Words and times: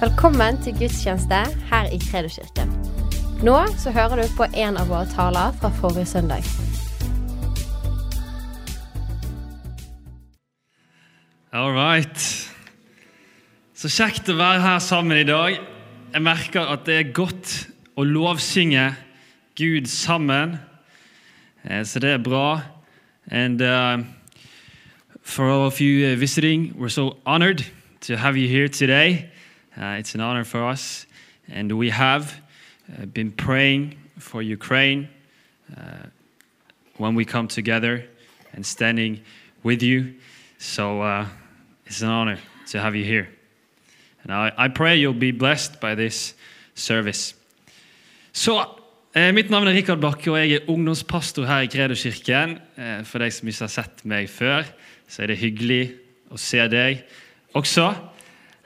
Velkommen 0.00 0.56
til 0.64 0.72
gudstjeneste 0.78 1.38
her 1.68 1.88
i 1.92 1.98
Kredoskirken. 2.00 2.70
Nå 3.44 3.56
så 3.76 3.90
hører 3.92 4.22
du 4.22 4.30
på 4.32 4.46
en 4.56 4.78
av 4.80 4.88
våre 4.88 5.04
taler 5.12 5.52
fra 5.60 5.68
forrige 5.76 6.06
søndag. 6.08 6.46
All 11.52 11.74
right. 11.76 12.16
Så 13.76 13.90
kjekt 13.92 14.30
å 14.32 14.38
være 14.38 14.62
her 14.64 14.78
sammen 14.80 15.20
i 15.20 15.26
dag. 15.28 15.58
Jeg 16.14 16.24
merker 16.24 16.72
at 16.72 16.86
det 16.88 16.96
er 16.96 17.12
godt 17.12 17.52
å 18.00 18.06
lovsynge 18.08 18.94
Gud 19.60 19.84
sammen. 19.84 20.56
Eh, 21.68 21.84
Så 21.84 22.00
det 22.00 22.14
er 22.14 22.24
bra. 22.24 22.62
And 23.30 23.60
uh, 23.60 23.98
for 25.20 25.44
all 25.44 25.66
of 25.66 25.78
you 25.78 26.08
uh, 26.08 26.16
visiting, 26.16 26.72
we're 26.78 26.88
so 26.88 27.18
honored 27.26 27.66
to 28.00 28.16
have 28.16 28.38
you 28.38 28.48
here 28.48 28.68
today. 28.68 29.28
Uh, 29.80 29.96
it's 29.98 30.14
an 30.14 30.20
honor 30.20 30.44
for 30.44 30.62
us. 30.64 31.06
And 31.48 31.72
we 31.78 31.88
have 31.88 32.38
uh, 32.92 33.06
been 33.06 33.32
praying 33.32 33.96
for 34.18 34.42
Ukraine 34.42 35.08
uh, 35.74 36.06
when 36.98 37.14
we 37.14 37.24
come 37.24 37.48
together 37.48 38.04
and 38.52 38.66
standing 38.66 39.22
with 39.62 39.82
you. 39.82 40.16
So 40.58 41.24
it's 41.86 42.02
an 42.02 42.10
honor 42.10 42.38
to 42.68 42.80
have 42.80 42.94
you 42.94 43.04
here. 43.04 43.30
And 44.22 44.32
I, 44.34 44.52
I 44.56 44.68
pray 44.68 44.96
you'll 44.96 45.14
be 45.14 45.32
blessed 45.32 45.80
by 45.80 45.94
this 45.94 46.34
service. 46.74 47.34
Så, 48.32 48.64
eh, 49.14 49.32
Mitt 49.32 49.50
navn 49.50 49.66
er 49.66 49.72
Rikard 49.72 50.00
Bakke, 50.00 50.30
og 50.30 50.38
jeg 50.38 50.52
er 50.52 50.68
ungdomspastor 50.68 51.46
her 51.46 51.64
i 51.64 51.66
Kredoskirken. 51.66 52.58
Eh, 52.76 53.00
for 53.04 53.18
deg 53.18 53.32
som 53.32 53.48
ikke 53.48 53.64
har 53.64 53.72
sett 53.72 54.04
meg 54.04 54.28
før, 54.30 54.68
så 55.08 55.22
er 55.22 55.32
det 55.32 55.40
hyggelig 55.40 55.94
å 56.30 56.38
se 56.38 56.68
deg 56.68 57.02
også. 57.56 58.09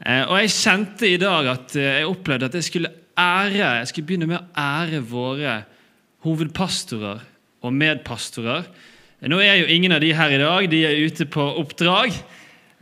Eh, 0.04 0.26
og 0.28 0.36
jeg 0.36 0.52
kjente 0.52 1.08
i 1.08 1.20
dag 1.20 1.46
at 1.48 1.74
eh, 1.80 2.00
jeg 2.02 2.08
opplevde 2.10 2.51
at 2.51 2.56
jeg 2.59 2.66
skulle 2.66 2.90
ære, 3.16 3.68
jeg 3.79 3.87
skulle 3.88 4.09
begynne 4.10 4.29
med 4.29 4.37
å 4.37 4.60
ære 4.60 5.01
våre 5.09 5.54
hovedpastorer 6.26 7.23
og 7.65 7.73
medpastorer. 7.73 8.66
Eh, 9.23 9.30
Nå 9.32 9.38
er 9.40 9.62
jo 9.62 9.70
ingen 9.73 9.96
av 9.96 10.02
de 10.04 10.12
her 10.12 10.34
i 10.37 10.42
dag, 10.42 10.68
de 10.68 10.82
er 10.84 11.01
ute 11.06 11.24
på 11.24 11.46
oppdrag. 11.62 12.12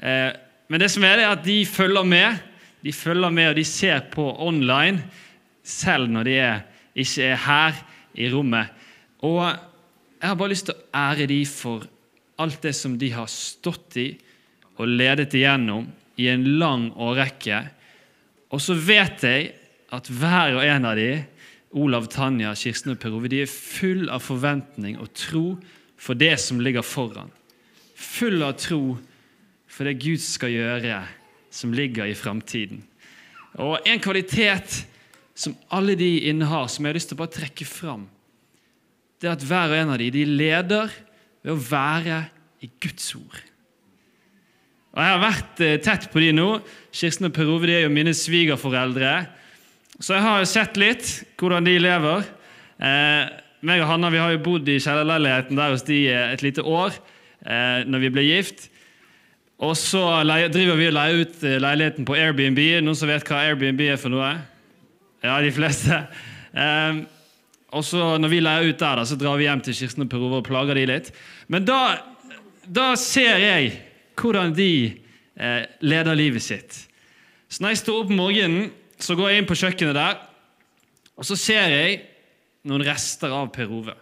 Men 0.02 0.82
det 0.82 0.88
som 0.90 1.04
er 1.06 1.20
det 1.20 1.26
er 1.28 1.34
at 1.36 1.44
de 1.46 1.60
følger 1.68 2.06
med. 2.08 2.40
De 2.82 2.90
følger 2.90 3.30
med 3.30 3.52
og 3.52 3.58
de 3.60 3.64
ser 3.68 4.00
på 4.10 4.24
online, 4.42 5.04
selv 5.62 6.10
når 6.10 6.26
de 6.26 6.34
er, 6.42 6.64
ikke 6.98 7.28
er 7.28 7.38
her 7.44 7.78
i 8.18 8.26
rommet. 8.32 8.72
Og 9.22 9.44
jeg 9.46 10.26
har 10.26 10.34
bare 10.40 10.50
lyst 10.50 10.66
til 10.66 10.74
å 10.74 10.88
ære 11.04 11.28
de 11.30 11.38
for 11.46 11.86
alt 12.42 12.66
det 12.66 12.74
som 12.74 12.98
de 12.98 13.12
har 13.14 13.30
stått 13.30 14.00
i 14.02 14.08
og 14.80 14.90
ledet 14.90 15.36
igjennom 15.38 15.86
i 16.20 16.28
en 16.32 16.44
lang 16.60 16.90
årrekke. 16.92 17.62
Og 18.52 18.60
så 18.60 18.76
vet 18.76 19.24
jeg 19.24 19.52
at 19.92 20.08
hver 20.08 20.58
og 20.58 20.64
en 20.66 20.88
av 20.88 20.98
de, 20.98 21.10
Olav, 21.72 22.08
Tanja, 22.12 22.52
Kirsten 22.58 22.92
og 22.92 23.00
Per 23.00 23.14
Ove, 23.16 23.30
de 23.32 23.42
er 23.44 23.50
full 23.50 24.10
av 24.12 24.24
forventning 24.24 24.98
og 25.00 25.12
tro 25.16 25.46
for 25.96 26.18
det 26.18 26.34
som 26.42 26.60
ligger 26.60 26.84
foran. 26.84 27.32
Full 27.96 28.42
av 28.44 28.58
tro 28.60 28.98
for 29.72 29.88
det 29.88 30.00
Gud 30.02 30.20
skal 30.20 30.52
gjøre, 30.52 31.02
som 31.52 31.72
ligger 31.72 32.08
i 32.08 32.16
framtiden. 32.16 32.82
Og 33.60 33.78
en 33.88 34.00
kvalitet 34.00 34.82
som 35.36 35.56
alle 35.72 35.96
de 35.96 36.28
innehar, 36.28 36.68
som 36.68 36.84
jeg 36.84 36.92
har 36.92 36.98
lyst 36.98 37.12
til 37.12 37.16
å 37.16 37.22
bare 37.22 37.36
trekke 37.38 37.68
fram, 37.68 38.04
det 39.20 39.30
er 39.30 39.36
at 39.36 39.46
hver 39.46 39.72
og 39.72 39.78
en 39.78 39.94
av 39.94 40.00
de, 40.02 40.10
de 40.12 40.26
leder 40.28 40.92
ved 41.44 41.54
å 41.54 41.60
være 41.60 42.18
i 42.64 42.68
Guds 42.82 43.12
ord. 43.16 43.40
Og 44.92 45.00
Jeg 45.00 45.12
har 45.14 45.22
vært 45.22 45.62
eh, 45.64 45.78
tett 45.80 46.08
på 46.12 46.20
de 46.20 46.32
nå. 46.36 46.48
Kirsten 46.92 47.30
og 47.30 47.32
Per 47.36 47.48
Ove 47.48 47.70
er 47.72 47.86
jo 47.86 47.92
mine 47.92 48.12
svigerforeldre. 48.16 49.12
Så 50.02 50.16
jeg 50.16 50.24
har 50.24 50.42
jo 50.42 50.50
sett 50.50 50.76
litt 50.80 51.06
hvordan 51.40 51.64
de 51.64 51.78
lever. 51.80 52.26
Eh, 52.82 53.30
meg 53.64 53.80
og 53.80 53.88
Hanna 53.88 54.10
vi 54.12 54.20
har 54.20 54.34
jo 54.34 54.42
bodd 54.42 54.68
i 54.68 54.80
kjellerleiligheten 54.82 55.56
der 55.56 55.72
hos 55.72 55.84
de 55.86 56.02
et 56.10 56.42
lite 56.44 56.64
år 56.66 56.92
eh, 57.46 57.88
når 57.88 58.04
vi 58.04 58.10
ble 58.18 58.24
gift. 58.26 58.66
Og 59.62 59.76
så 59.78 60.02
driver 60.26 60.76
vi 60.76 60.88
og 60.90 60.96
leier 60.96 61.22
ut 61.22 61.44
eh, 61.46 61.60
leiligheten 61.62 62.08
på 62.08 62.18
Airbnb. 62.18 62.60
Noen 62.82 62.98
som 62.98 63.08
vet 63.08 63.24
hva 63.28 63.44
Airbnb 63.46 63.80
er 63.86 64.00
for 64.00 64.12
noe? 64.12 64.34
Ja, 65.22 65.38
de 65.40 65.52
fleste. 65.54 66.02
Eh, 66.52 66.98
og 67.72 67.86
så 67.88 68.18
Når 68.20 68.28
vi 68.28 68.42
leier 68.44 68.68
ut 68.68 68.76
der, 68.76 68.98
da, 69.00 69.06
så 69.08 69.16
drar 69.16 69.38
vi 69.40 69.46
hjem 69.46 69.62
til 69.64 69.78
Kirsten 69.78 70.04
og 70.04 70.10
Per 70.12 70.20
Ove 70.20 70.42
og 70.42 70.48
plager 70.50 70.76
de 70.76 70.84
litt. 70.90 71.08
Men 71.48 71.64
da, 71.64 71.78
da 72.68 72.90
ser 73.00 73.40
jeg 73.40 73.70
hvordan 74.18 74.54
de 74.56 74.72
eh, 75.36 75.64
leder 75.80 76.18
livet 76.18 76.42
sitt. 76.44 76.78
Så 77.48 77.62
når 77.62 77.74
jeg 77.74 77.82
står 77.82 78.02
opp 78.02 78.12
om 78.12 78.20
morgenen, 78.22 78.70
så 79.02 79.16
går 79.18 79.28
jeg 79.28 79.42
inn 79.42 79.48
på 79.48 79.58
kjøkkenet 79.58 79.98
der, 79.98 80.20
og 81.16 81.26
så 81.28 81.36
ser 81.36 81.68
jeg 81.72 82.00
noen 82.68 82.84
rester 82.86 83.32
av 83.34 83.50
Per 83.52 83.70
Ove. 83.72 83.94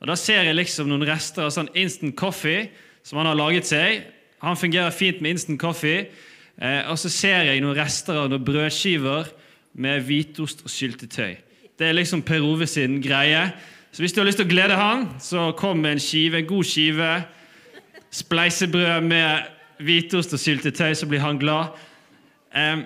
Og 0.00 0.08
Da 0.10 0.16
ser 0.20 0.44
jeg 0.44 0.56
liksom 0.58 0.90
noen 0.90 1.06
rester 1.08 1.46
av 1.46 1.54
sånn 1.54 1.70
instant 1.74 2.14
coffee 2.16 2.68
som 3.06 3.18
han 3.20 3.30
har 3.30 3.38
laget 3.38 3.68
seg. 3.68 4.04
Han 4.44 4.58
fungerer 4.58 4.92
fint 4.92 5.22
med 5.24 5.36
instant 5.36 5.60
coffee. 5.60 6.10
Eh, 6.60 6.82
og 6.90 6.98
så 7.00 7.10
ser 7.10 7.48
jeg 7.48 7.62
noen 7.64 7.78
rester 7.78 8.18
av 8.20 8.28
noen 8.30 8.44
brødskiver 8.44 9.30
med 9.80 10.04
hvitost 10.06 10.62
og 10.66 10.70
syltetøy. 10.70 11.38
Det 11.74 11.88
er 11.88 11.96
liksom 11.96 12.22
Per 12.22 12.44
Ove 12.44 12.68
sin 12.70 13.00
greie. 13.02 13.48
Så 13.94 14.02
hvis 14.02 14.12
du 14.12 14.20
har 14.20 14.28
lyst 14.28 14.38
til 14.42 14.46
å 14.46 14.52
glede 14.52 14.76
han, 14.78 15.08
så 15.22 15.48
kom 15.58 15.80
med 15.82 15.96
en 15.96 16.02
skive, 16.02 16.38
en 16.38 16.50
god 16.50 16.68
skive. 16.68 17.10
Spleisebrød 18.14 19.06
med 19.08 19.48
hvitost 19.82 20.34
og 20.36 20.40
syltetøy, 20.40 20.92
så 20.94 21.08
blir 21.10 21.22
han 21.24 21.40
glad. 21.40 21.74
Um, 22.54 22.84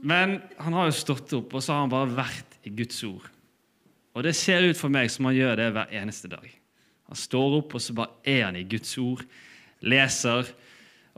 men 0.00 0.38
han 0.56 0.76
har 0.76 0.88
jo 0.88 0.96
stått 0.96 1.34
opp, 1.36 1.52
og 1.52 1.62
så 1.62 1.74
har 1.74 1.84
han 1.84 1.92
bare 1.92 2.14
vært 2.16 2.56
i 2.64 2.72
Guds 2.72 3.02
ord. 3.04 3.26
Og 4.16 4.24
det 4.24 4.32
ser 4.36 4.64
ut 4.64 4.78
for 4.78 4.92
meg 4.92 5.10
som 5.12 5.28
han 5.28 5.36
gjør 5.36 5.58
det 5.60 5.68
hver 5.74 5.92
eneste 6.00 6.30
dag. 6.32 6.46
Han 7.10 7.18
står 7.18 7.58
opp, 7.60 7.74
og 7.76 7.82
så 7.84 7.94
bare 7.96 8.16
er 8.24 8.46
han 8.46 8.56
i 8.56 8.64
Guds 8.68 8.96
ord. 9.02 9.22
Leser. 9.84 10.48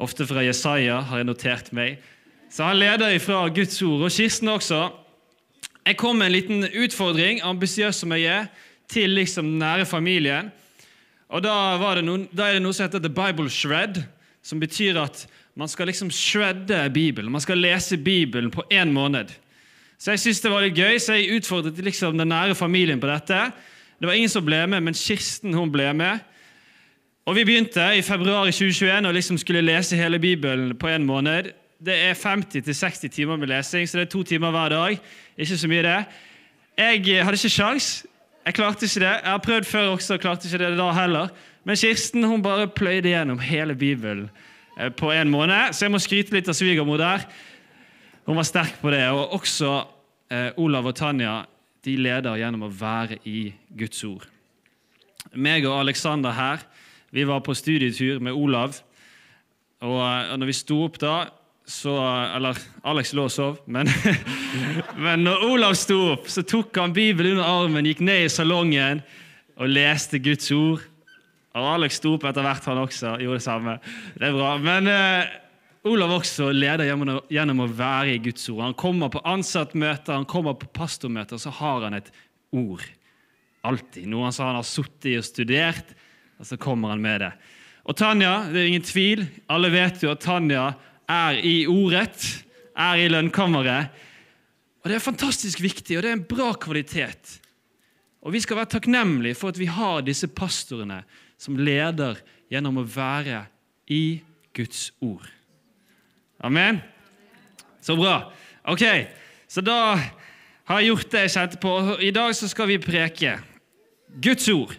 Ofte 0.02 0.26
fra 0.26 0.42
Jesaja, 0.42 0.98
har 1.06 1.22
jeg 1.22 1.28
notert 1.28 1.70
meg. 1.76 2.02
Så 2.52 2.66
han 2.66 2.80
leder 2.80 3.14
ifra 3.14 3.44
Guds 3.54 3.78
ord. 3.84 4.08
Og 4.08 4.12
Kirsten 4.12 4.50
også. 4.52 4.88
Jeg 5.86 5.98
kom 6.00 6.18
med 6.18 6.30
en 6.30 6.34
liten 6.34 6.66
utfordring, 6.84 7.40
ambisiøs 7.44 8.02
som 8.02 8.12
jeg 8.16 8.26
er, 8.30 8.50
til 8.90 9.14
liksom 9.16 9.46
den 9.46 9.62
nære 9.62 9.86
familien. 9.88 10.50
Og 11.32 11.40
da, 11.40 11.54
noen, 12.04 12.26
da 12.36 12.50
er 12.50 12.58
det 12.58 12.64
noe 12.64 12.76
som 12.76 12.84
heter 12.84 13.00
The 13.00 13.12
Bible 13.12 13.48
Shred, 13.52 14.02
som 14.44 14.60
betyr 14.60 14.98
at 15.00 15.24
man 15.56 15.68
skal 15.68 15.88
liksom 15.88 16.10
shredde 16.12 16.78
Bibelen. 16.92 17.32
Man 17.32 17.40
skal 17.44 17.60
lese 17.60 17.96
Bibelen 17.96 18.50
på 18.52 18.64
én 18.72 18.92
måned. 18.92 19.32
Så 19.96 20.12
jeg 20.12 20.20
syntes 20.20 20.42
det 20.44 20.52
var 20.52 20.64
litt 20.64 20.76
gøy, 20.76 20.98
så 21.00 21.16
jeg 21.16 21.38
utfordret 21.38 21.78
liksom 21.80 22.18
den 22.18 22.32
nære 22.32 22.56
familien 22.58 23.00
på 23.00 23.08
dette. 23.08 23.38
Det 24.00 24.08
var 24.08 24.18
ingen 24.18 24.32
som 24.32 24.44
ble 24.44 24.64
med, 24.66 24.82
men 24.82 24.98
Kirsten 24.98 25.54
hun 25.54 25.72
ble 25.72 25.88
med. 25.96 26.20
Og 27.24 27.36
Vi 27.38 27.44
begynte 27.46 27.84
i 27.94 28.02
februar 28.02 28.50
2021 28.50 29.06
og 29.06 29.14
liksom 29.14 29.38
skulle 29.38 29.62
lese 29.62 29.96
hele 29.96 30.18
Bibelen 30.18 30.74
på 30.76 30.90
én 30.90 31.06
måned. 31.06 31.52
Det 31.78 31.94
er 31.94 32.18
50-60 32.18 33.08
timer 33.08 33.36
med 33.36 33.48
lesing, 33.48 33.88
så 33.88 33.98
det 33.98 34.08
er 34.08 34.10
to 34.10 34.22
timer 34.22 34.50
hver 34.50 34.68
dag. 34.68 34.98
Ikke 35.38 35.56
så 35.56 35.68
mye 35.70 35.82
det. 35.86 36.00
Jeg 36.78 37.24
hadde 37.24 37.38
ikke 37.38 37.56
sjans. 37.56 38.02
Jeg 38.42 38.54
klarte 38.54 38.86
ikke 38.86 39.00
det. 39.00 39.12
Jeg 39.22 39.30
har 39.30 39.38
prøvd 39.38 39.64
før 39.64 39.92
også, 39.94 40.14
og 40.14 40.20
klarte 40.20 40.48
ikke 40.48 40.58
det 40.64 40.78
da 40.78 40.90
heller. 40.96 41.28
Men 41.64 41.78
Kirsten 41.78 42.24
hun 42.26 42.42
bare 42.42 42.66
pløyde 42.68 43.12
gjennom 43.12 43.38
hele 43.38 43.74
Bibelen 43.78 44.30
eh, 44.78 44.90
på 44.90 45.12
en 45.14 45.30
måned, 45.30 45.72
så 45.72 45.84
jeg 45.84 45.94
må 45.94 46.00
skryte 46.02 46.34
litt 46.34 46.50
av 46.50 46.58
svigermor 46.58 46.98
der. 46.98 47.26
Hun 48.26 48.38
var 48.38 48.46
sterk 48.46 48.80
på 48.82 48.90
det. 48.90 49.04
Og 49.14 49.36
også 49.38 49.72
eh, 50.30 50.50
Olav 50.58 50.90
og 50.90 50.96
Tanja 50.98 51.42
de 51.84 51.96
leder 51.98 52.38
gjennom 52.38 52.66
å 52.66 52.72
være 52.74 53.18
i 53.26 53.52
Guds 53.78 54.02
ord. 54.06 54.26
Meg 55.34 55.66
og 55.66 55.78
Alexander 55.80 56.34
her, 56.34 56.66
vi 57.14 57.26
var 57.28 57.42
på 57.46 57.54
studietur 57.54 58.18
med 58.22 58.34
Olav. 58.34 58.78
Og, 59.82 59.98
og 60.02 60.38
når 60.38 60.50
vi 60.50 60.56
sto 60.56 60.82
opp 60.84 60.98
da, 61.02 61.14
så 61.68 61.94
Eller 62.36 62.58
Alex 62.82 63.12
lå 63.14 63.26
og 63.28 63.32
sov, 63.32 63.58
men, 63.70 63.86
men 65.04 65.22
når 65.24 65.44
Olav 65.46 65.76
sto 65.78 65.98
opp, 66.16 66.26
så 66.30 66.42
tok 66.42 66.74
han 66.80 66.94
Bibelen 66.96 67.36
under 67.36 67.46
armen, 67.48 67.86
gikk 67.86 68.02
ned 68.02 68.26
i 68.26 68.32
salongen 68.32 69.02
og 69.56 69.70
leste 69.70 70.18
Guds 70.22 70.50
ord. 70.56 70.82
Og 71.52 71.68
Alex 71.74 72.00
sto 72.00 72.16
opp 72.16 72.26
etter 72.28 72.44
hvert, 72.44 72.66
han 72.66 72.80
også. 72.82 73.14
Gjorde 73.20 73.38
det 73.38 73.44
samme. 73.44 73.76
Det 74.16 74.28
er 74.28 74.36
bra. 74.36 74.54
Men 74.60 74.88
eh, 74.90 75.32
Olav 75.88 76.14
også 76.16 76.48
leder 76.54 76.86
gjennom, 76.88 77.20
gjennom 77.32 77.64
å 77.64 77.68
være 77.68 78.14
i 78.14 78.20
Guds 78.24 78.48
ord. 78.52 78.62
Han 78.68 78.78
kommer 78.78 79.12
på 79.12 79.22
ansattmøter, 79.28 80.14
han 80.16 80.28
kommer 80.28 80.56
på 80.58 80.70
pastormøter, 80.74 81.40
så 81.42 81.52
har 81.60 81.86
han 81.86 81.98
et 81.98 82.12
ord. 82.56 82.84
Alltid. 83.66 84.06
Noe 84.10 84.30
han 84.30 84.58
har 84.58 84.66
sittet 84.66 85.12
i 85.12 85.18
og 85.20 85.26
studert, 85.26 85.92
og 86.40 86.48
så 86.48 86.58
kommer 86.60 86.94
han 86.94 87.02
med 87.04 87.22
det. 87.26 87.32
Og 87.82 87.98
Tanja, 87.98 88.44
det 88.50 88.62
er 88.62 88.70
ingen 88.70 88.86
tvil, 88.86 89.26
alle 89.50 89.72
vet 89.74 90.04
jo 90.04 90.12
at 90.12 90.22
Tanja 90.22 90.70
er 91.12 91.38
i 91.44 91.66
ordet, 91.68 92.44
er 92.76 93.00
i 93.00 93.10
lønnkammeret. 93.12 93.92
Og 94.82 94.90
Det 94.90 94.96
er 94.96 95.04
fantastisk 95.04 95.62
viktig, 95.62 95.96
og 95.96 96.02
det 96.02 96.10
er 96.10 96.18
en 96.18 96.28
bra 96.28 96.52
kvalitet. 96.52 97.38
Og 98.22 98.32
Vi 98.32 98.40
skal 98.40 98.56
være 98.56 98.78
takknemlige 98.78 99.34
for 99.34 99.48
at 99.48 99.58
vi 99.58 99.66
har 99.66 100.02
disse 100.02 100.28
pastorene 100.28 101.02
som 101.38 101.58
leder 101.58 102.20
gjennom 102.50 102.78
å 102.78 102.86
være 102.86 103.44
i 103.90 104.22
Guds 104.54 104.92
ord. 105.00 105.26
Amen. 106.42 106.80
Så 107.82 107.96
bra. 107.96 108.32
Ok, 108.64 108.84
så 109.48 109.62
da 109.64 109.96
har 110.64 110.80
jeg 110.80 110.92
gjort 110.92 111.10
det 111.10 111.22
jeg 111.24 111.34
kjente 111.34 111.58
på. 111.62 111.72
I 111.98 112.12
dag 112.14 112.34
så 112.38 112.48
skal 112.50 112.70
vi 112.70 112.78
preke 112.82 113.36
Guds 114.22 114.46
ord. 114.52 114.74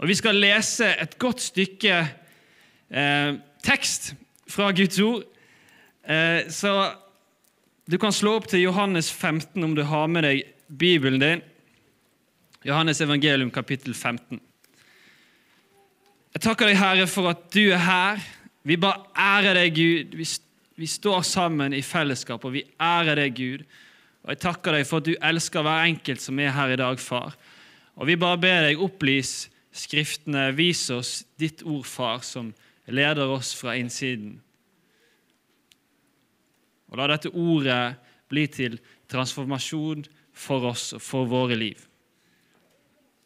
Og 0.00 0.08
vi 0.08 0.16
skal 0.16 0.40
lese 0.40 0.88
et 1.00 1.16
godt 1.20 1.40
stykke 1.44 1.96
eh, 2.90 3.32
tekst 3.64 4.14
fra 4.48 4.70
Guds 4.76 5.00
ord. 5.04 5.24
Eh, 6.10 6.48
så 6.50 6.92
du 7.86 7.98
kan 7.98 8.12
slå 8.14 8.34
opp 8.40 8.48
til 8.50 8.64
Johannes 8.64 9.12
15 9.12 9.62
om 9.62 9.76
du 9.76 9.84
har 9.86 10.08
med 10.10 10.26
deg 10.26 10.42
Bibelen 10.66 11.22
din. 11.22 11.42
Johannes 12.66 13.00
evangelium 13.00 13.52
kapittel 13.54 13.94
15. 13.94 14.40
Jeg 16.34 16.42
takker 16.42 16.70
deg, 16.70 16.78
Herre, 16.78 17.06
for 17.10 17.30
at 17.30 17.46
du 17.54 17.62
er 17.70 17.82
her. 17.84 18.24
Vi 18.66 18.78
bare 18.78 19.06
ærer 19.14 19.56
deg, 19.58 19.78
Gud. 19.78 20.18
Vi, 20.18 20.26
vi 20.82 20.90
står 20.90 21.22
sammen 21.26 21.74
i 21.74 21.82
fellesskap, 21.82 22.44
og 22.44 22.54
vi 22.54 22.64
ærer 22.80 23.22
deg, 23.22 23.38
Gud. 23.38 23.64
Og 24.24 24.34
Jeg 24.34 24.42
takker 24.44 24.76
deg 24.76 24.86
for 24.86 25.00
at 25.00 25.08
du 25.08 25.14
elsker 25.30 25.64
hver 25.64 25.86
enkelt 25.88 26.22
som 26.22 26.38
er 26.42 26.54
her 26.54 26.74
i 26.74 26.78
dag, 26.80 27.00
far. 27.00 27.38
Og 27.96 28.10
vi 28.10 28.18
bare 28.18 28.38
ber 28.40 28.66
deg, 28.68 28.82
opplys 28.82 29.48
Skriftene, 29.70 30.48
vis 30.58 30.88
oss 30.90 31.20
ditt 31.38 31.62
ord, 31.62 31.84
far, 31.86 32.24
som 32.26 32.48
leder 32.90 33.30
oss 33.30 33.52
fra 33.54 33.76
innsiden. 33.78 34.40
Og 36.90 36.98
la 36.98 37.06
dette 37.12 37.30
ordet 37.30 37.96
bli 38.30 38.46
til 38.50 38.78
transformasjon 39.10 40.04
for 40.34 40.70
oss 40.70 40.92
og 40.96 41.02
for 41.02 41.28
våre 41.30 41.58
liv. 41.58 41.78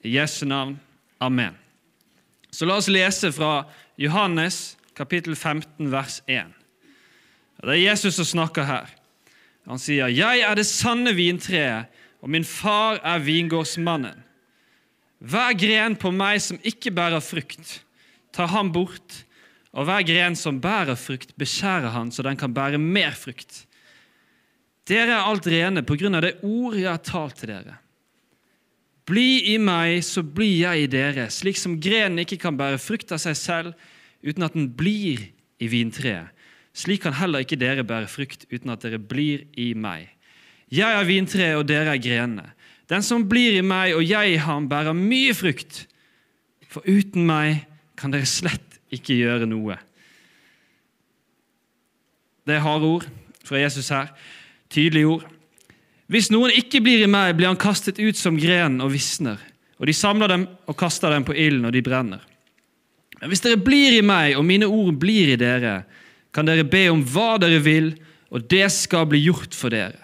I 0.04 0.16
Jesu 0.18 0.44
navn. 0.46 0.76
Amen. 1.20 1.56
Så 2.52 2.68
la 2.68 2.76
oss 2.78 2.90
lese 2.92 3.32
fra 3.32 3.64
Johannes 4.00 4.76
kapittel 4.94 5.36
15, 5.36 5.88
vers 5.90 6.20
1. 6.28 6.52
Det 7.64 7.72
er 7.72 7.80
Jesus 7.86 8.18
som 8.18 8.28
snakker 8.28 8.68
her. 8.68 8.90
Han 9.66 9.78
sier, 9.78 10.08
'Jeg 10.08 10.40
er 10.44 10.54
det 10.54 10.66
sanne 10.66 11.14
vintreet, 11.14 11.86
og 12.20 12.30
min 12.30 12.44
far 12.44 13.00
er 13.02 13.18
vingårdsmannen.' 13.18 14.22
Hver 15.24 15.56
gren 15.56 15.96
på 15.96 16.10
meg 16.10 16.42
som 16.42 16.58
ikke 16.60 16.90
bærer 16.90 17.20
frukt, 17.20 17.84
tar 18.32 18.46
han 18.46 18.72
bort, 18.72 19.24
og 19.74 19.88
hver 19.88 20.04
gren 20.06 20.36
som 20.38 20.60
bærer 20.62 20.98
frukt, 20.98 21.34
beskjærer 21.40 21.90
han 21.94 22.12
så 22.14 22.22
den 22.22 22.38
kan 22.38 22.54
bære 22.54 22.78
mer 22.78 23.16
frukt. 23.18 23.64
Dere 24.86 25.16
er 25.16 25.26
alt 25.26 25.48
rene 25.50 25.82
på 25.82 25.96
grunn 25.98 26.14
av 26.14 26.22
det 26.26 26.36
ord 26.46 26.76
jeg 26.78 26.90
har 26.90 27.02
talt 27.02 27.40
til 27.40 27.50
dere. 27.50 27.80
Bli 29.08 29.52
i 29.52 29.56
meg, 29.60 29.98
så 30.06 30.22
blir 30.24 30.54
jeg 30.62 30.84
i 30.84 30.90
dere, 30.92 31.26
slik 31.32 31.58
som 31.60 31.76
grenen 31.82 32.22
ikke 32.22 32.38
kan 32.40 32.56
bære 32.56 32.80
frukt 32.80 33.12
av 33.12 33.20
seg 33.20 33.36
selv 33.36 33.88
uten 34.24 34.46
at 34.46 34.54
den 34.56 34.70
blir 34.76 35.26
i 35.60 35.68
vintreet. 35.68 36.30
Slik 36.74 37.04
kan 37.04 37.14
heller 37.14 37.44
ikke 37.44 37.58
dere 37.60 37.84
bære 37.86 38.08
frukt 38.10 38.46
uten 38.50 38.72
at 38.72 38.82
dere 38.82 38.98
blir 38.98 39.44
i 39.60 39.72
meg. 39.78 40.08
Jeg 40.72 40.90
er 40.90 41.06
vintreet, 41.06 41.58
og 41.58 41.68
dere 41.68 41.92
er 41.94 42.02
grenene. 42.02 42.48
Den 42.90 43.04
som 43.04 43.26
blir 43.28 43.58
i 43.58 43.64
meg 43.64 43.94
og 43.94 44.02
jeg 44.04 44.34
i 44.34 44.40
ham, 44.42 44.66
bærer 44.68 44.96
mye 44.96 45.34
frukt. 45.36 45.84
For 46.66 46.82
uten 46.88 47.26
meg 47.28 47.62
kan 48.00 48.12
dere 48.14 48.26
slett 48.28 48.73
ikke 48.96 49.18
gjøre 49.18 49.48
noe. 49.48 49.76
Det 52.44 52.56
er 52.56 52.64
harde 52.64 52.90
ord 52.98 53.06
fra 53.44 53.60
Jesus 53.60 53.88
her. 53.92 54.10
Tydelige 54.72 55.08
ord. 55.08 55.24
Hvis 56.12 56.28
noen 56.32 56.52
ikke 56.52 56.82
blir 56.84 57.04
i 57.04 57.10
meg, 57.10 57.32
blir 57.36 57.48
han 57.48 57.60
kastet 57.60 58.00
ut 58.00 58.18
som 58.18 58.36
gren 58.40 58.76
og 58.84 58.92
visner. 58.92 59.40
Og 59.80 59.88
de 59.88 59.96
samler 59.96 60.30
dem 60.30 60.46
og 60.68 60.76
kaster 60.78 61.12
dem 61.14 61.24
på 61.26 61.34
ilden, 61.36 61.64
og 61.68 61.72
de 61.74 61.82
brenner. 61.84 62.22
Men 63.20 63.32
hvis 63.32 63.42
dere 63.44 63.60
blir 63.60 63.96
i 63.96 64.04
meg, 64.04 64.34
og 64.36 64.44
mine 64.46 64.68
ord 64.68 64.92
blir 65.00 65.32
i 65.32 65.40
dere, 65.40 65.82
kan 66.34 66.46
dere 66.46 66.66
be 66.68 66.86
om 66.92 67.02
hva 67.14 67.38
dere 67.40 67.62
vil, 67.64 67.94
og 68.34 68.44
det 68.50 68.66
skal 68.74 69.06
bli 69.08 69.22
gjort 69.24 69.56
for 69.56 69.72
dere. 69.72 70.00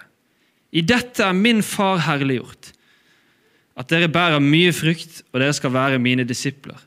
I 0.70 0.84
dette 0.86 1.24
er 1.26 1.36
min 1.36 1.64
far 1.66 2.00
herliggjort, 2.06 2.70
at 3.80 3.90
dere 3.90 4.10
bærer 4.12 4.42
mye 4.42 4.72
frukt, 4.76 5.22
og 5.32 5.42
dere 5.42 5.56
skal 5.56 5.74
være 5.74 6.02
mine 6.02 6.24
disipler. 6.28 6.78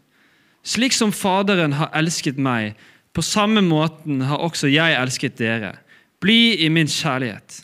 Slik 0.63 0.95
som 0.95 1.11
Faderen 1.11 1.75
har 1.75 1.91
elsket 1.95 2.39
meg, 2.39 2.77
på 3.13 3.21
samme 3.21 3.61
måten 3.61 4.23
har 4.25 4.41
også 4.41 4.71
jeg 4.71 4.95
elsket 4.97 5.37
dere. 5.37 5.75
Bli 6.23 6.63
i 6.65 6.69
min 6.71 6.89
kjærlighet. 6.89 7.59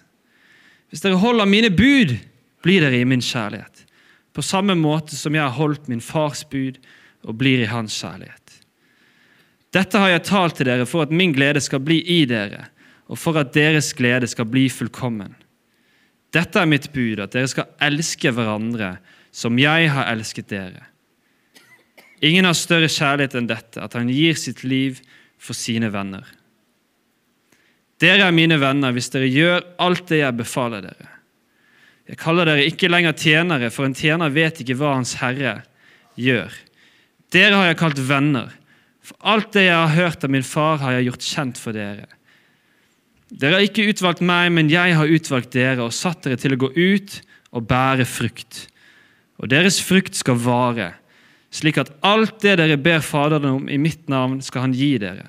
Hvis 0.90 1.02
dere 1.06 1.22
holder 1.22 1.48
mine 1.50 1.72
bud, 1.72 2.18
blir 2.62 2.84
dere 2.84 3.00
i 3.00 3.08
min 3.08 3.24
kjærlighet. 3.24 3.86
På 4.36 4.44
samme 4.46 4.76
måte 4.78 5.16
som 5.18 5.36
jeg 5.36 5.46
har 5.46 5.56
holdt 5.56 5.88
min 5.90 6.04
fars 6.04 6.44
bud 6.44 6.78
og 7.24 7.38
blir 7.40 7.64
i 7.64 7.72
hans 7.72 7.96
kjærlighet. 8.02 8.60
Dette 9.74 10.02
har 10.02 10.12
jeg 10.12 10.26
talt 10.26 10.58
til 10.58 10.70
dere 10.70 10.88
for 10.90 11.06
at 11.06 11.14
min 11.14 11.34
glede 11.34 11.62
skal 11.62 11.82
bli 11.86 12.02
i 12.02 12.24
dere, 12.30 12.68
og 13.10 13.18
for 13.22 13.38
at 13.42 13.54
deres 13.54 13.94
glede 13.98 14.28
skal 14.30 14.50
bli 14.50 14.68
fullkommen. 14.70 15.34
Dette 16.34 16.62
er 16.62 16.70
mitt 16.70 16.92
bud, 16.94 17.22
at 17.22 17.34
dere 17.34 17.50
skal 17.50 17.70
elske 17.82 18.34
hverandre 18.34 18.98
som 19.34 19.58
jeg 19.62 19.90
har 19.94 20.10
elsket 20.12 20.50
dere. 20.52 20.89
Ingen 22.26 22.48
har 22.48 22.58
større 22.58 22.90
kjærlighet 22.92 23.38
enn 23.40 23.48
dette, 23.50 23.80
at 23.80 23.96
han 23.96 24.10
gir 24.12 24.36
sitt 24.40 24.66
liv 24.68 25.00
for 25.40 25.56
sine 25.56 25.92
venner. 25.94 26.26
Dere 28.00 28.28
er 28.28 28.36
mine 28.36 28.60
venner 28.60 28.94
hvis 28.96 29.12
dere 29.12 29.28
gjør 29.28 29.64
alt 29.84 30.06
det 30.12 30.22
jeg 30.22 30.40
befaler 30.40 30.84
dere. 30.88 31.10
Jeg 32.10 32.20
kaller 32.20 32.48
dere 32.50 32.66
ikke 32.66 32.90
lenger 32.90 33.14
tjenere, 33.14 33.70
for 33.70 33.86
en 33.86 33.96
tjener 33.96 34.32
vet 34.34 34.64
ikke 34.64 34.78
hva 34.80 34.96
hans 34.96 35.14
herre 35.20 35.60
gjør. 36.20 36.54
Dere 37.30 37.60
har 37.60 37.68
jeg 37.70 37.80
kalt 37.84 38.00
venner, 38.02 38.56
for 39.06 39.20
alt 39.30 39.52
det 39.54 39.68
jeg 39.68 39.78
har 39.78 39.94
hørt 39.94 40.24
av 40.26 40.34
min 40.34 40.46
far, 40.46 40.80
har 40.82 40.98
jeg 40.98 41.10
gjort 41.10 41.28
kjent 41.28 41.62
for 41.62 41.78
dere. 41.78 42.08
Dere 43.30 43.60
har 43.60 43.68
ikke 43.68 43.86
utvalgt 43.92 44.24
meg, 44.26 44.50
men 44.56 44.72
jeg 44.74 44.96
har 44.98 45.12
utvalgt 45.14 45.54
dere 45.54 45.86
og 45.86 45.94
satt 45.94 46.24
dere 46.26 46.40
til 46.42 46.56
å 46.56 46.62
gå 46.66 46.72
ut 46.74 47.20
og 47.54 47.68
bære 47.70 48.08
frukt. 48.10 48.66
Og 49.38 49.52
deres 49.52 49.78
frukt 49.86 50.18
skal 50.18 50.40
vare, 50.42 50.96
slik 51.50 51.80
at 51.82 51.92
alt 52.06 52.38
det 52.44 52.58
dere 52.62 52.78
ber 52.82 53.02
Faderen 53.06 53.50
om 53.50 53.70
i 53.70 53.80
mitt 53.82 54.10
navn, 54.12 54.40
skal 54.46 54.68
han 54.68 54.76
gi 54.78 54.94
dere. 55.02 55.26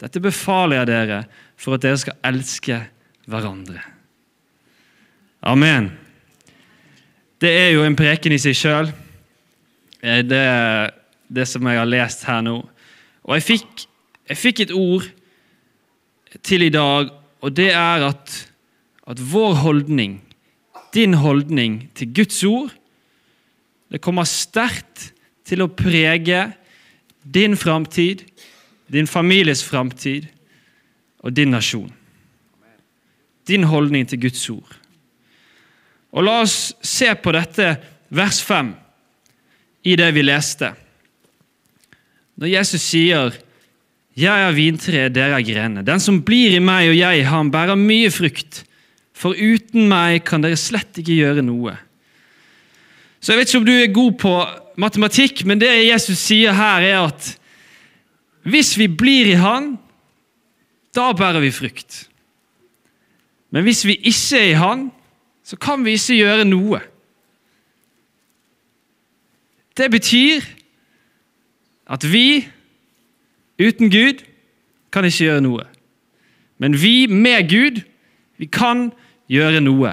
Dette 0.00 0.20
befaler 0.22 0.82
jeg 0.82 0.90
dere 0.90 1.20
for 1.58 1.76
at 1.76 1.84
dere 1.84 1.98
skal 2.00 2.18
elske 2.28 2.80
hverandre. 3.26 3.80
Amen. 5.46 5.90
Det 7.40 7.50
er 7.52 7.74
jo 7.74 7.84
en 7.84 7.96
preken 7.98 8.32
i 8.32 8.40
seg 8.40 8.56
sjøl, 8.56 8.90
eh, 10.00 10.22
det, 10.24 10.44
det 11.28 11.46
som 11.48 11.66
jeg 11.68 11.80
har 11.80 11.88
lest 11.88 12.24
her 12.28 12.40
nå. 12.44 12.56
Og 13.26 13.34
jeg 13.36 13.44
fikk, 13.44 13.86
jeg 14.30 14.40
fikk, 14.40 14.62
et 14.64 14.74
ord 14.74 15.04
til 16.46 16.66
i 16.66 16.72
dag, 16.72 17.10
og 17.42 17.56
det 17.56 17.68
er 17.74 18.06
at, 18.06 18.38
at 19.06 19.20
vår 19.32 19.58
holdning, 19.64 20.20
din 20.94 21.18
holdning 21.20 21.82
til 21.94 22.14
Guds 22.14 22.40
ord, 22.48 22.72
det 23.92 24.00
kommer 24.02 24.26
sterkt 24.26 25.12
til 25.46 25.62
å 25.62 25.70
prege 25.70 26.48
din 27.22 27.56
framtid, 27.58 28.24
din 28.90 29.06
families 29.06 29.62
framtid 29.66 30.28
og 31.22 31.34
din 31.34 31.54
nasjon. 31.54 31.90
Din 33.46 33.66
holdning 33.66 34.06
til 34.08 34.26
Guds 34.26 34.42
ord. 34.50 34.74
Og 36.16 36.24
La 36.26 36.40
oss 36.42 36.74
se 36.82 37.08
på 37.14 37.34
dette 37.34 37.76
vers 38.14 38.40
5 38.42 38.72
i 39.86 39.96
det 39.98 40.08
vi 40.14 40.24
leste. 40.24 40.72
Når 42.36 42.52
Jesus 42.52 42.82
sier 42.82 43.32
'Jeg 44.16 44.48
er 44.48 44.52
vintreet, 44.52 45.14
dere 45.14 45.36
er 45.36 45.44
grenene'. 45.44 45.84
Den 45.84 46.00
som 46.00 46.22
blir 46.22 46.56
i 46.56 46.58
meg 46.58 46.88
og 46.88 46.96
jeg 46.96 47.18
i 47.18 47.28
ham, 47.28 47.50
bærer 47.50 47.76
mye 47.76 48.10
frukt. 48.10 48.64
For 49.12 49.32
uten 49.32 49.88
meg 49.88 50.24
kan 50.24 50.40
dere 50.40 50.56
slett 50.56 50.96
ikke 50.96 51.16
gjøre 51.16 51.42
noe. 51.42 51.76
Så 53.20 53.32
Jeg 53.32 53.38
vet 53.38 53.48
ikke 53.48 53.58
om 53.58 53.64
du 53.64 53.72
er 53.72 53.92
god 53.92 54.12
på 54.18 54.65
matematikk, 54.76 55.44
men 55.48 55.60
det 55.60 55.70
Jesus 55.88 56.20
sier 56.20 56.54
her, 56.56 56.84
er 56.84 57.00
at 57.08 57.32
hvis 58.46 58.76
vi 58.78 58.86
blir 58.86 59.32
i 59.32 59.38
Han, 59.40 59.74
da 60.94 61.10
bærer 61.12 61.40
vi 61.42 61.50
frukt. 61.50 62.06
Men 63.50 63.66
hvis 63.66 63.84
vi 63.86 63.96
ikke 63.96 64.38
er 64.38 64.50
i 64.50 64.60
Han, 64.60 64.90
så 65.44 65.56
kan 65.56 65.84
vi 65.84 65.96
ikke 65.96 66.20
gjøre 66.20 66.44
noe. 66.44 66.80
Det 69.76 69.90
betyr 69.90 70.44
at 71.86 72.06
vi 72.12 72.48
uten 73.60 73.90
Gud 73.90 74.24
kan 74.92 75.04
ikke 75.04 75.24
gjøre 75.24 75.44
noe. 75.44 75.66
Men 76.58 76.76
vi 76.82 77.06
med 77.06 77.48
Gud, 77.50 77.82
vi 78.36 78.46
kan 78.46 78.90
gjøre 79.28 79.60
noe. 79.60 79.92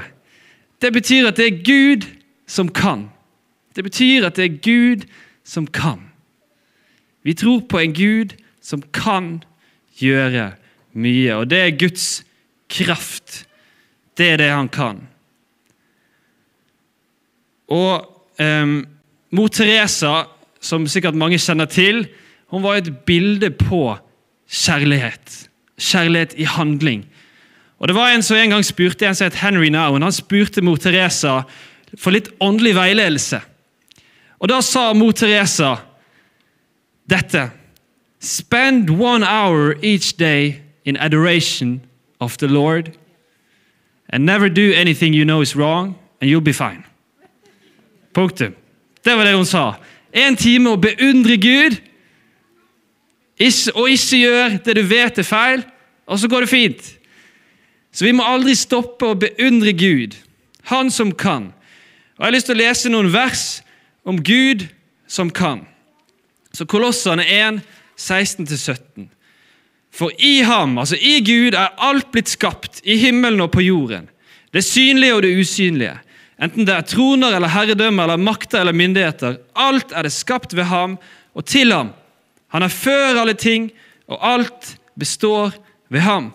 Det 0.82 0.94
betyr 0.94 1.28
at 1.28 1.38
det 1.38 1.48
er 1.48 1.64
Gud 1.64 2.08
som 2.48 2.70
kan. 2.70 3.10
Det 3.76 3.84
betyr 3.84 4.28
at 4.28 4.38
det 4.38 4.46
er 4.46 4.62
Gud 4.64 5.08
som 5.44 5.68
kan. 5.68 6.00
Vi 7.24 7.34
tror 7.34 7.64
på 7.70 7.80
en 7.80 7.94
Gud 7.96 8.36
som 8.62 8.84
kan 8.94 9.44
gjøre 10.00 10.52
mye, 10.94 11.36
og 11.36 11.50
det 11.50 11.60
er 11.60 11.78
Guds 11.80 12.24
kraft. 12.70 13.44
Det 14.18 14.34
er 14.34 14.42
det 14.42 14.52
han 14.52 14.70
kan. 14.70 15.02
Og 17.74 18.06
um, 18.40 18.84
Mor 19.34 19.50
Teresa 19.50 20.28
som 20.64 20.86
sikkert 20.88 21.18
mange 21.18 21.40
kjenner 21.42 21.68
til, 21.68 22.06
hun 22.54 22.64
var 22.64 22.78
et 22.80 22.92
bilde 23.08 23.50
på 23.58 23.96
kjærlighet. 24.48 25.48
Kjærlighet 25.82 26.36
i 26.38 26.46
handling. 26.48 27.08
Og 27.82 27.90
det 27.90 27.96
var 27.96 28.14
En 28.14 28.24
som 28.24 28.38
en 28.38 28.50
gang 28.50 28.66
spurte 28.66 29.08
en 29.08 29.16
som 29.16 29.26
het 29.26 29.42
Henry 29.42 29.68
Nowen, 29.74 30.06
han 30.06 30.12
spurte 30.12 30.62
mor 30.62 30.78
Teresa 30.78 31.42
for 31.98 32.14
litt 32.14 32.30
åndelig 32.40 32.76
veiledelse. 32.78 33.42
Og 34.44 34.50
Da 34.50 34.60
sa 34.62 34.92
mor 34.94 35.12
Teresa 35.16 35.78
dette 37.10 37.52
Spend 38.20 38.90
one 38.90 39.24
hour 39.24 39.76
each 39.82 40.18
day 40.18 40.62
in 40.86 40.98
adoration 40.98 41.82
of 42.20 42.38
the 42.38 42.48
Lord, 42.48 42.98
and 44.10 44.26
never 44.26 44.48
do 44.48 44.72
anything 44.74 45.14
you 45.14 45.26
know 45.26 45.42
is 45.42 45.56
wrong, 45.56 45.96
and 46.22 46.30
you'll 46.30 46.40
be 46.40 46.54
fine. 46.54 46.84
Punktum. 48.14 48.56
Det 49.04 49.18
var 49.18 49.24
det 49.24 49.36
hun 49.36 49.46
sa. 49.46 49.74
En 50.14 50.36
time 50.36 50.70
å 50.70 50.80
beundre 50.80 51.36
Gud, 51.38 51.82
og 53.76 53.90
ikke 53.90 54.22
gjøre 54.22 54.60
det 54.66 54.76
du 54.76 54.84
vet 54.88 55.20
er 55.20 55.28
feil, 55.28 55.66
og 56.08 56.20
så 56.20 56.28
går 56.28 56.46
det 56.46 56.50
fint. 56.50 56.94
Så 57.92 58.06
vi 58.06 58.12
må 58.16 58.24
aldri 58.24 58.56
stoppe 58.56 59.06
å 59.06 59.20
beundre 59.20 59.74
Gud, 59.74 60.16
Han 60.64 60.92
som 60.92 61.12
kan. 61.12 61.52
Og 62.16 62.20
Jeg 62.20 62.26
har 62.26 62.32
lyst 62.32 62.46
til 62.46 62.56
å 62.56 62.64
lese 62.64 62.90
noen 62.90 63.12
vers 63.14 63.63
om 64.04 64.24
Gud 64.24 64.68
som 65.08 65.30
kan. 65.30 65.66
Så 66.54 66.66
Kolossene 66.66 67.24
1, 67.24 67.62
16-17. 67.98 69.08
For 69.94 70.12
i 70.18 70.42
ham, 70.42 70.78
altså 70.78 70.98
i 70.98 71.20
Gud, 71.26 71.54
er 71.54 71.76
alt 71.78 72.10
blitt 72.12 72.32
skapt, 72.32 72.82
i 72.84 72.98
himmelen 72.98 73.42
og 73.46 73.52
på 73.54 73.62
jorden. 73.62 74.10
Det 74.54 74.64
synlige 74.66 75.16
og 75.16 75.24
det 75.26 75.34
usynlige. 75.38 75.98
Enten 76.42 76.66
det 76.66 76.74
er 76.76 76.86
troner 76.90 77.36
eller 77.36 77.52
herredømmer 77.54 78.04
eller 78.08 78.22
makter 78.22 78.62
eller 78.62 78.76
myndigheter. 78.76 79.38
Alt 79.56 79.94
er 79.94 80.06
det 80.06 80.14
skapt 80.14 80.56
ved 80.58 80.66
ham 80.70 80.98
og 81.34 81.46
til 81.46 81.72
ham. 81.74 81.94
Han 82.54 82.66
er 82.66 82.74
før 82.74 83.22
alle 83.22 83.34
ting, 83.34 83.72
og 84.08 84.20
alt 84.34 84.76
består 85.00 85.54
ved 85.90 86.00
ham. 86.06 86.34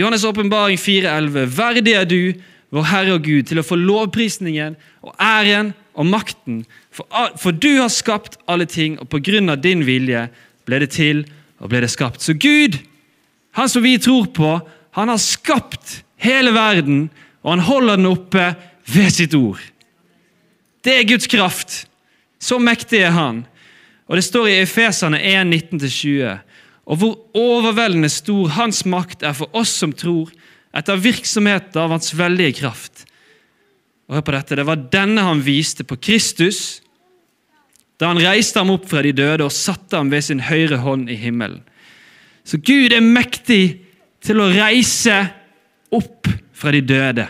Johannes' 0.00 0.26
åpenbaring 0.26 0.78
4,11.: 0.78 1.48
Verdig 1.56 1.92
er 1.92 2.04
du, 2.04 2.32
vår 2.72 2.88
Herre 2.88 3.16
og 3.18 3.26
Gud, 3.26 3.46
til 3.48 3.60
å 3.60 3.66
få 3.66 3.76
lovprisningen 3.76 4.78
og 5.04 5.14
æren 5.20 5.72
og 5.92 6.08
makten, 6.08 6.62
for, 6.92 7.06
for 7.40 7.52
du 7.52 7.74
har 7.82 7.92
skapt 7.92 8.38
alle 8.48 8.66
ting, 8.68 8.96
og 9.00 9.10
på 9.12 9.20
grunn 9.24 9.52
av 9.52 9.60
din 9.64 9.84
vilje 9.84 10.26
ble 10.68 10.80
det 10.80 10.92
til 10.96 11.26
og 11.60 11.70
ble 11.72 11.82
det 11.84 11.92
skapt. 11.92 12.24
Så 12.24 12.34
Gud, 12.34 12.78
han 13.58 13.68
som 13.68 13.84
vi 13.84 13.98
tror 14.00 14.30
på, 14.32 14.54
han 14.96 15.12
har 15.12 15.20
skapt 15.20 16.00
hele 16.22 16.54
verden, 16.56 17.06
og 17.42 17.56
han 17.56 17.66
holder 17.66 18.00
den 18.00 18.10
oppe 18.10 18.52
ved 18.92 19.12
sitt 19.12 19.34
ord. 19.36 19.60
Det 20.82 20.96
er 20.98 21.08
Guds 21.08 21.28
kraft. 21.30 21.82
Så 22.42 22.58
mektig 22.58 23.04
er 23.04 23.14
han. 23.14 23.44
Og 24.10 24.16
Det 24.18 24.24
står 24.26 24.48
i 24.50 24.60
Efesene 24.64 25.20
1, 25.22 25.46
19-20. 25.46 26.40
Og 26.90 26.98
hvor 26.98 27.38
overveldende 27.38 28.10
stor 28.10 28.48
hans 28.58 28.82
makt 28.84 29.22
er 29.22 29.36
for 29.38 29.48
oss 29.56 29.70
som 29.78 29.92
tror, 29.94 30.32
etter 30.72 31.00
virksomheten 31.00 31.80
av 31.80 31.92
hans 31.92 32.12
veldige 32.16 32.56
kraft. 32.62 33.04
Og 34.08 34.16
hør 34.18 34.24
på 34.26 34.34
dette, 34.36 34.56
Det 34.56 34.66
var 34.66 34.88
denne 34.92 35.24
han 35.24 35.44
viste 35.44 35.84
på 35.84 35.96
Kristus 35.96 36.80
da 38.00 38.08
han 38.10 38.18
reiste 38.18 38.58
ham 38.58 38.72
opp 38.74 38.88
fra 38.90 38.98
de 39.04 39.12
døde 39.14 39.44
og 39.46 39.54
satte 39.54 39.94
ham 39.94 40.08
ved 40.10 40.24
sin 40.26 40.40
høyre 40.42 40.80
hånd 40.82 41.10
i 41.12 41.14
himmelen. 41.14 41.60
Så 42.42 42.58
Gud 42.58 42.90
er 42.90 43.04
mektig 43.04 43.78
til 44.18 44.40
å 44.42 44.48
reise 44.50 45.20
opp 45.94 46.26
fra 46.52 46.72
de 46.74 46.80
døde. 46.82 47.28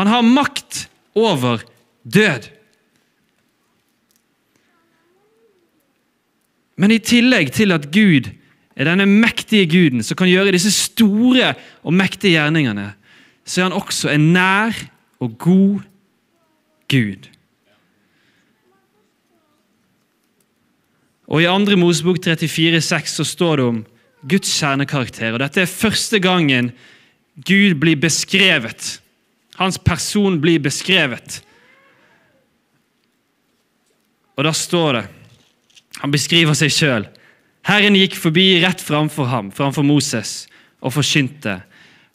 Han 0.00 0.08
har 0.08 0.24
makt 0.24 0.86
over 1.18 1.60
død. 2.08 2.48
Men 6.78 6.94
i 6.94 7.00
tillegg 7.02 7.52
til 7.52 7.74
at 7.74 7.90
Gud 7.92 8.30
er 8.78 8.86
denne 8.86 9.08
mektige 9.10 9.66
guden 9.66 10.04
som 10.06 10.18
kan 10.18 10.30
gjøre 10.30 10.54
disse 10.54 10.70
store 10.70 11.50
og 11.82 11.96
mektige 11.98 12.36
gjerningene, 12.36 12.92
så 13.42 13.60
er 13.60 13.68
han 13.68 13.80
også 13.80 14.12
en 14.12 14.30
nær 14.36 14.76
og 15.18 15.34
god 15.40 15.80
Gud. 16.88 17.26
Og 21.28 21.42
I 21.42 21.48
2. 21.50 21.76
Mosebok 21.76 22.22
34, 22.24 22.78
34,6 22.78 23.18
så 23.18 23.26
står 23.26 23.60
det 23.60 23.66
om 23.66 23.82
Guds 24.28 24.52
kjernekarakter. 24.60 25.34
og 25.34 25.42
Dette 25.42 25.60
er 25.62 25.70
første 25.70 26.20
gangen 26.22 26.70
Gud 27.36 27.76
blir 27.82 27.98
beskrevet. 28.00 29.00
Hans 29.58 29.78
person 29.78 30.40
blir 30.40 30.62
beskrevet. 30.62 31.42
Og 34.38 34.46
da 34.46 34.54
står 34.54 34.92
det 34.92 35.06
Han 35.98 36.12
beskriver 36.14 36.54
seg 36.54 36.70
sjøl. 36.70 37.08
Herren 37.68 37.98
gikk 37.98 38.16
forbi 38.16 38.62
rett 38.62 38.80
framfor 38.80 39.28
ham, 39.28 39.50
framfor 39.52 39.84
Moses, 39.84 40.46
og 40.80 40.94
forkynte. 40.96 41.58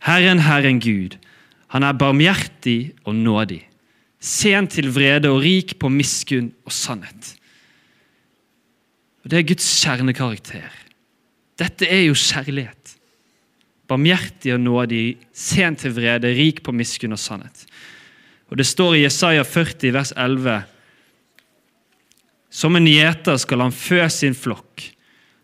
Herren, 0.01 0.41
Herren 0.41 0.79
Gud, 0.81 1.19
han 1.74 1.86
er 1.86 1.98
barmhjertig 1.98 2.93
og 3.05 3.15
nådig, 3.15 3.62
sen 4.17 4.67
til 4.72 4.89
vrede 4.95 5.29
og 5.29 5.43
rik 5.43 5.75
på 5.79 5.91
miskunn 5.93 6.51
og 6.65 6.74
sannhet. 6.74 7.36
Og 9.24 9.29
Det 9.29 9.39
er 9.39 9.48
Guds 9.48 9.67
kjernekarakter. 9.83 10.72
Dette 11.60 11.88
er 11.88 12.07
jo 12.07 12.17
kjærlighet. 12.17 12.95
Barmhjertig 13.88 14.55
og 14.55 14.60
nådig, 14.60 15.17
sen 15.33 15.75
til 15.75 15.93
vrede, 15.95 16.33
rik 16.33 16.63
på 16.63 16.74
miskunn 16.75 17.13
og 17.13 17.22
sannhet. 17.22 17.65
Og 18.50 18.57
Det 18.57 18.65
står 18.65 18.95
i 18.95 19.03
Jesaja 19.03 19.43
40, 19.43 19.93
vers 19.93 20.13
11.: 20.17 20.63
Som 22.50 22.75
en 22.75 22.88
gjeter 22.88 23.38
skal 23.38 23.62
han 23.62 23.72
fø 23.72 24.10
sin 24.10 24.36
flokk, 24.36 24.92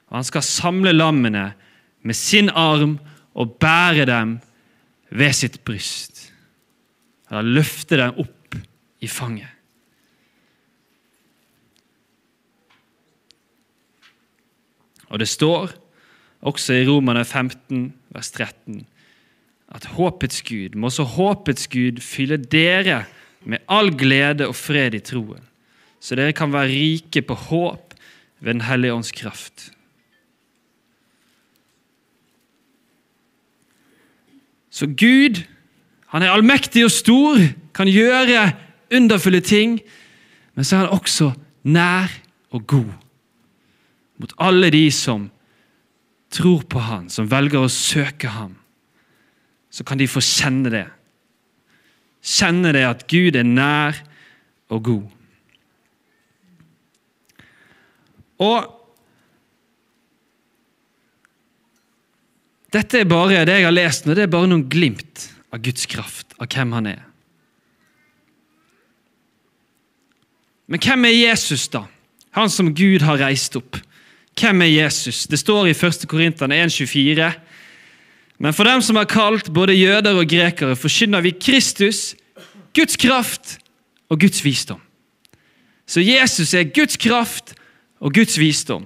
og 0.10 0.18
han 0.18 0.28
skal 0.28 0.46
samle 0.46 0.94
lammene 0.96 1.51
med 2.01 2.18
sin 2.18 2.50
arm 2.50 2.98
og 3.38 3.56
bære 3.62 4.08
dem 4.10 4.38
ved 5.10 5.34
sitt 5.38 5.60
bryst. 5.66 6.30
Eller 7.30 7.56
løfte 7.60 8.00
dem 8.00 8.18
opp 8.24 8.58
i 9.00 9.08
fanget. 9.08 9.50
Og 15.10 15.22
det 15.22 15.30
står 15.30 15.72
også 16.46 16.78
i 16.78 16.86
Romerne 16.88 17.25
15, 17.25 17.94
vers 18.13 18.32
13, 18.32 18.84
at 19.74 19.86
håpets 19.98 20.42
Gud 20.46 20.78
må 20.78 20.89
også 20.89 21.06
håpets 21.18 21.68
Gud 21.70 22.01
fylle 22.01 22.38
dere 22.38 23.04
med 23.46 23.66
all 23.70 23.92
glede 23.98 24.48
og 24.48 24.56
fred 24.58 24.98
i 24.98 25.01
troen, 25.06 25.42
så 26.00 26.16
dere 26.16 26.34
kan 26.34 26.54
være 26.54 26.72
rike 26.72 27.22
på 27.25 27.36
håp 27.50 27.96
ved 28.39 28.54
Den 28.54 28.62
hellige 28.62 28.94
ånds 28.94 29.12
kraft. 29.12 29.72
Så 34.79 34.88
Gud, 34.88 35.41
han 36.13 36.24
er 36.24 36.31
allmektig 36.31 36.86
og 36.88 36.93
stor, 36.95 37.41
kan 37.75 37.89
gjøre 37.91 38.45
underfulle 38.95 39.41
ting, 39.43 39.79
men 40.55 40.63
så 40.65 40.75
er 40.77 40.86
han 40.86 40.95
også 40.95 41.33
nær 41.67 42.13
og 42.55 42.63
god 42.67 42.93
mot 44.19 44.33
alle 44.43 44.67
de 44.71 44.86
som 44.91 45.29
tror 46.31 46.63
på 46.69 46.79
Han, 46.83 47.07
som 47.09 47.29
velger 47.31 47.63
å 47.63 47.71
søke 47.71 48.27
Ham. 48.27 48.57
Så 49.71 49.86
kan 49.88 50.00
de 50.00 50.09
få 50.12 50.19
kjenne 50.19 50.71
det. 50.74 50.86
Kjenne 52.19 52.74
det 52.75 52.83
at 52.83 53.05
Gud 53.07 53.38
er 53.39 53.48
nær 53.48 54.01
og 54.69 54.83
god. 54.83 55.07
Og 58.43 58.78
Dette 62.74 63.02
er 63.02 63.10
bare 63.10 63.46
det 63.50 63.60
jeg 63.60 63.66
har 63.66 63.74
lest 63.74 64.06
nå, 64.06 64.14
det 64.14 64.28
er 64.28 64.34
bare 64.34 64.50
noen 64.50 64.68
glimt 64.70 65.30
av 65.50 65.62
Guds 65.66 65.88
kraft, 65.90 66.36
av 66.38 66.50
hvem 66.52 66.76
han 66.78 66.90
er. 66.92 67.06
Men 70.70 70.82
hvem 70.86 71.08
er 71.10 71.16
Jesus, 71.18 71.66
da? 71.74 71.88
Han 72.38 72.52
som 72.54 72.70
Gud 72.78 73.02
har 73.02 73.18
reist 73.18 73.58
opp. 73.58 73.80
Hvem 74.38 74.62
er 74.62 74.70
Jesus? 74.70 75.24
Det 75.26 75.40
står 75.42 75.72
i 75.72 75.74
1. 75.74 76.06
Korinterne 76.10 76.60
1,24. 76.68 77.32
Men 78.40 78.56
for 78.56 78.70
dem 78.70 78.84
som 78.86 79.00
er 79.02 79.10
kalt, 79.10 79.50
både 79.52 79.74
jøder 79.76 80.22
og 80.22 80.30
grekere, 80.30 80.78
forkynner 80.78 81.26
vi 81.26 81.34
Kristus, 81.34 82.14
Guds 82.78 83.00
kraft 83.02 83.58
og 84.14 84.22
Guds 84.22 84.44
visdom. 84.46 84.80
Så 85.90 86.06
Jesus 86.06 86.54
er 86.54 86.70
Guds 86.70 87.00
kraft 87.02 87.56
og 88.00 88.14
Guds 88.14 88.38
visdom. 88.40 88.86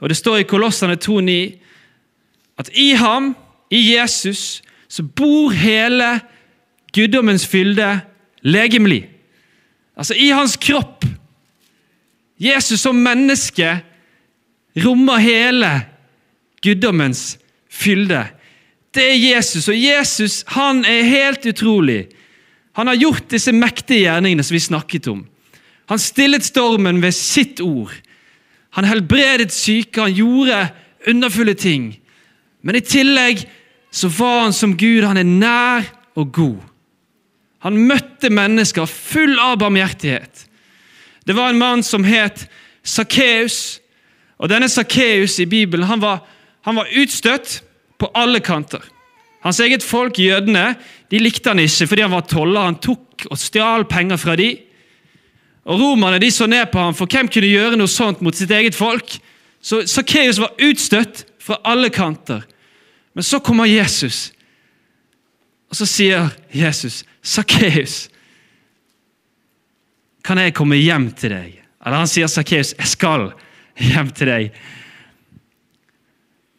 Og 0.00 0.08
Det 0.08 0.16
står 0.16 0.40
i 0.40 0.48
Kolossene 0.48 0.96
2,9 0.96 1.60
at 2.60 2.70
i 2.76 2.92
ham, 2.98 3.32
i 3.70 3.80
Jesus, 3.94 4.62
så 4.90 5.02
bor 5.02 5.54
hele 5.54 6.18
guddommens 6.94 7.46
fylde 7.46 8.00
legemlig. 8.42 9.04
Altså 9.96 10.14
i 10.14 10.30
hans 10.34 10.56
kropp. 10.60 11.04
Jesus 12.40 12.80
som 12.80 12.96
menneske 12.96 13.80
rommer 14.84 15.20
hele 15.20 15.70
guddommens 16.64 17.38
fylde. 17.70 18.24
Det 18.94 19.04
er 19.06 19.18
Jesus, 19.36 19.68
og 19.68 19.76
Jesus 19.76 20.40
han 20.56 20.84
er 20.84 21.06
helt 21.06 21.46
utrolig. 21.46 22.08
Han 22.72 22.86
har 22.86 22.98
gjort 22.98 23.30
disse 23.30 23.52
mektige 23.52 24.06
gjerningene 24.06 24.44
som 24.46 24.54
vi 24.54 24.62
snakket 24.62 25.08
om. 25.12 25.24
Han 25.90 25.98
stillet 25.98 26.46
stormen 26.46 27.02
ved 27.02 27.14
sitt 27.14 27.60
ord. 27.60 27.92
Han 28.78 28.86
helbredet 28.86 29.52
syke, 29.52 30.00
han 30.00 30.14
gjorde 30.14 30.68
underfulle 31.10 31.54
ting. 31.54 31.99
Men 32.60 32.76
i 32.76 32.84
tillegg 32.84 33.44
så 33.90 34.08
var 34.12 34.44
han 34.46 34.54
som 34.56 34.76
Gud. 34.76 35.04
Han 35.04 35.20
er 35.20 35.28
nær 35.28 35.88
og 36.18 36.32
god. 36.32 36.58
Han 37.64 37.76
møtte 37.88 38.30
mennesker 38.32 38.88
full 38.88 39.36
av 39.40 39.58
barmhjertighet. 39.60 40.46
Det 41.26 41.36
var 41.36 41.52
en 41.52 41.60
mann 41.60 41.82
som 41.84 42.04
het 42.08 42.46
Sakkeus. 42.82 43.80
Og 44.40 44.48
denne 44.48 44.70
Sakkeus 44.72 45.36
i 45.42 45.48
Bibelen 45.48 45.88
han 45.88 46.00
var, 46.00 46.22
han 46.64 46.78
var 46.80 46.88
utstøtt 46.96 47.60
på 48.00 48.08
alle 48.16 48.40
kanter. 48.40 48.82
Hans 49.44 49.60
eget 49.60 49.84
folk, 49.84 50.18
jødene, 50.20 50.74
de 51.12 51.20
likte 51.20 51.52
han 51.52 51.60
ikke 51.60 51.88
fordi 51.88 52.04
han 52.04 52.14
var 52.14 52.28
toller. 52.28 52.68
Han 52.68 52.80
tok 52.80 53.26
og 53.28 53.40
stjal 53.40 53.86
penger 53.88 54.20
fra 54.20 54.36
dem. 54.40 54.60
Og 55.68 55.80
Romerne 55.80 56.20
de 56.20 56.30
så 56.32 56.48
ned 56.48 56.70
på 56.72 56.80
ham, 56.80 56.96
for 56.96 57.08
hvem 57.10 57.28
kunne 57.28 57.50
gjøre 57.50 57.76
noe 57.76 57.90
sånt 57.90 58.22
mot 58.24 58.36
sitt 58.36 58.50
eget 58.50 58.76
folk? 58.76 59.18
Så 59.60 59.82
Sakkeus 59.88 60.40
var 60.40 60.56
utstøtt 60.64 61.26
fra 61.50 61.58
alle 61.66 61.90
kanter. 61.90 62.44
Men 63.12 63.26
så 63.26 63.40
kommer 63.42 63.66
Jesus, 63.66 64.30
og 65.70 65.76
så 65.76 65.86
sier 65.86 66.30
Jesus, 66.54 67.04
'Sakkeus, 67.22 68.08
kan 70.22 70.38
jeg 70.38 70.54
komme 70.54 70.78
hjem 70.78 71.10
til 71.10 71.30
deg?' 71.34 71.58
Eller 71.86 71.96
han 71.96 72.06
sier, 72.06 72.26
'Sakkeus, 72.26 72.74
jeg 72.78 72.86
skal 72.86 73.32
hjem 73.76 74.10
til 74.10 74.26
deg'. 74.26 74.50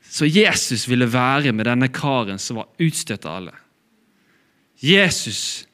Så 0.03 0.25
Jesus 0.27 0.89
ville 0.89 1.07
være 1.07 1.53
med 1.53 1.65
denne 1.65 1.87
karen 1.87 2.39
som 2.39 2.57
var 2.59 2.67
utstøtt 2.79 3.25
av 3.25 3.35
alle. 3.35 3.55
Jesus 4.75 5.67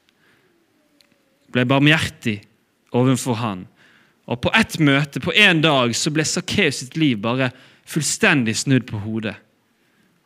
ble 1.50 1.64
barmhjertig 1.66 2.42
overfor 2.92 3.34
han. 3.34 3.66
Og 4.28 4.40
På 4.40 4.52
ett 4.54 4.78
møte 4.78 5.20
på 5.20 5.32
én 5.32 5.60
dag 5.60 5.94
så 5.96 6.10
ble 6.10 6.24
Sakkeus 6.24 6.84
sitt 6.84 6.96
liv 6.96 7.18
bare 7.18 7.50
fullstendig 7.88 8.56
snudd 8.56 8.86
på 8.88 9.00
hodet. 9.02 9.36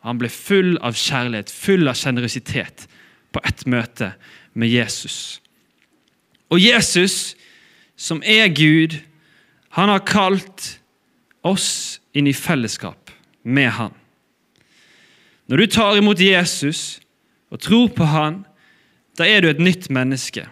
Han 0.03 0.19
ble 0.19 0.29
full 0.31 0.75
av 0.83 0.97
kjærlighet, 0.99 1.51
full 1.51 1.87
av 1.87 1.95
sjenerøsitet 1.95 2.87
på 3.33 3.41
ett 3.47 3.63
møte 3.69 4.11
med 4.53 4.71
Jesus. 4.71 5.39
Og 6.51 6.59
Jesus, 6.59 7.35
som 7.95 8.21
er 8.25 8.51
Gud, 8.53 8.99
han 9.73 9.89
har 9.89 10.03
kalt 10.05 10.75
oss 11.43 11.99
inn 12.13 12.27
i 12.27 12.35
fellesskap 12.35 13.13
med 13.43 13.71
han. 13.79 13.95
Når 15.47 15.63
du 15.63 15.71
tar 15.71 15.97
imot 15.97 16.21
Jesus 16.21 16.99
og 17.51 17.63
tror 17.63 17.89
på 17.95 18.05
han, 18.07 18.43
da 19.17 19.25
er 19.27 19.41
du 19.41 19.49
et 19.49 19.61
nytt 19.61 19.89
menneske. 19.93 20.45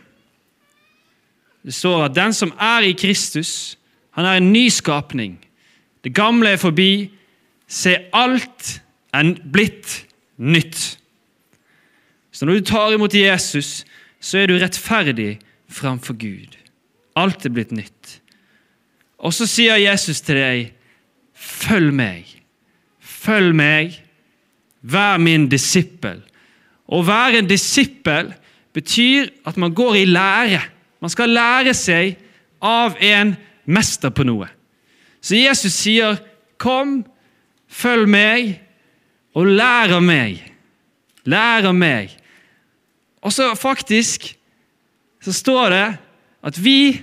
Det 1.61 1.73
står 1.75 2.07
at 2.07 2.17
den 2.17 2.33
som 2.33 2.53
er 2.57 2.87
i 2.87 2.97
Kristus, 2.97 3.77
han 4.17 4.25
er 4.25 4.39
en 4.39 4.51
ny 4.53 4.67
skapning. 4.73 5.37
Det 6.03 6.13
gamle 6.15 6.55
er 6.55 6.61
forbi. 6.61 7.11
Se, 7.67 7.95
alt 8.13 8.81
er 9.13 9.35
blitt 9.53 10.05
nytt. 10.37 10.97
Så 12.31 12.45
når 12.45 12.59
du 12.59 12.65
tar 12.71 12.95
imot 12.95 13.15
Jesus, 13.15 13.83
så 14.19 14.41
er 14.41 14.49
du 14.49 14.57
rettferdig 14.57 15.39
framfor 15.69 16.17
Gud. 16.17 16.57
Alt 17.15 17.45
er 17.45 17.53
blitt 17.53 17.71
nytt. 17.75 18.17
Og 19.21 19.33
så 19.35 19.45
sier 19.45 19.77
Jesus 19.77 20.21
til 20.21 20.35
deg, 20.35 20.73
'Følg 21.35 21.93
meg. 21.93 22.25
Følg 22.99 23.55
meg. 23.55 24.01
Vær 24.81 25.17
min 25.17 25.49
disippel.' 25.49 26.21
Å 26.91 27.01
være 27.05 27.39
en 27.39 27.47
disippel 27.47 28.33
betyr 28.73 29.29
at 29.47 29.57
man 29.57 29.73
går 29.73 29.95
i 29.95 30.05
lære. 30.05 30.61
Man 31.01 31.09
skal 31.09 31.29
lære 31.29 31.73
seg 31.73 32.17
av 32.61 32.97
en 32.99 33.35
mester 33.65 34.09
på 34.09 34.25
noe. 34.27 34.49
Så 35.21 35.35
Jesus 35.35 35.73
sier, 35.73 36.17
'Kom, 36.57 37.05
følg 37.67 38.09
meg, 38.09 38.61
og 39.33 39.45
lær 39.45 39.95
av 39.95 40.03
meg.' 40.03 40.51
Lær 41.25 41.67
av 41.69 41.75
meg. 41.75 42.09
Og 43.21 43.31
så 43.31 43.53
faktisk 43.55 44.35
så 45.21 45.33
står 45.33 45.69
det 45.69 45.97
at 46.41 46.57
vi 46.57 47.01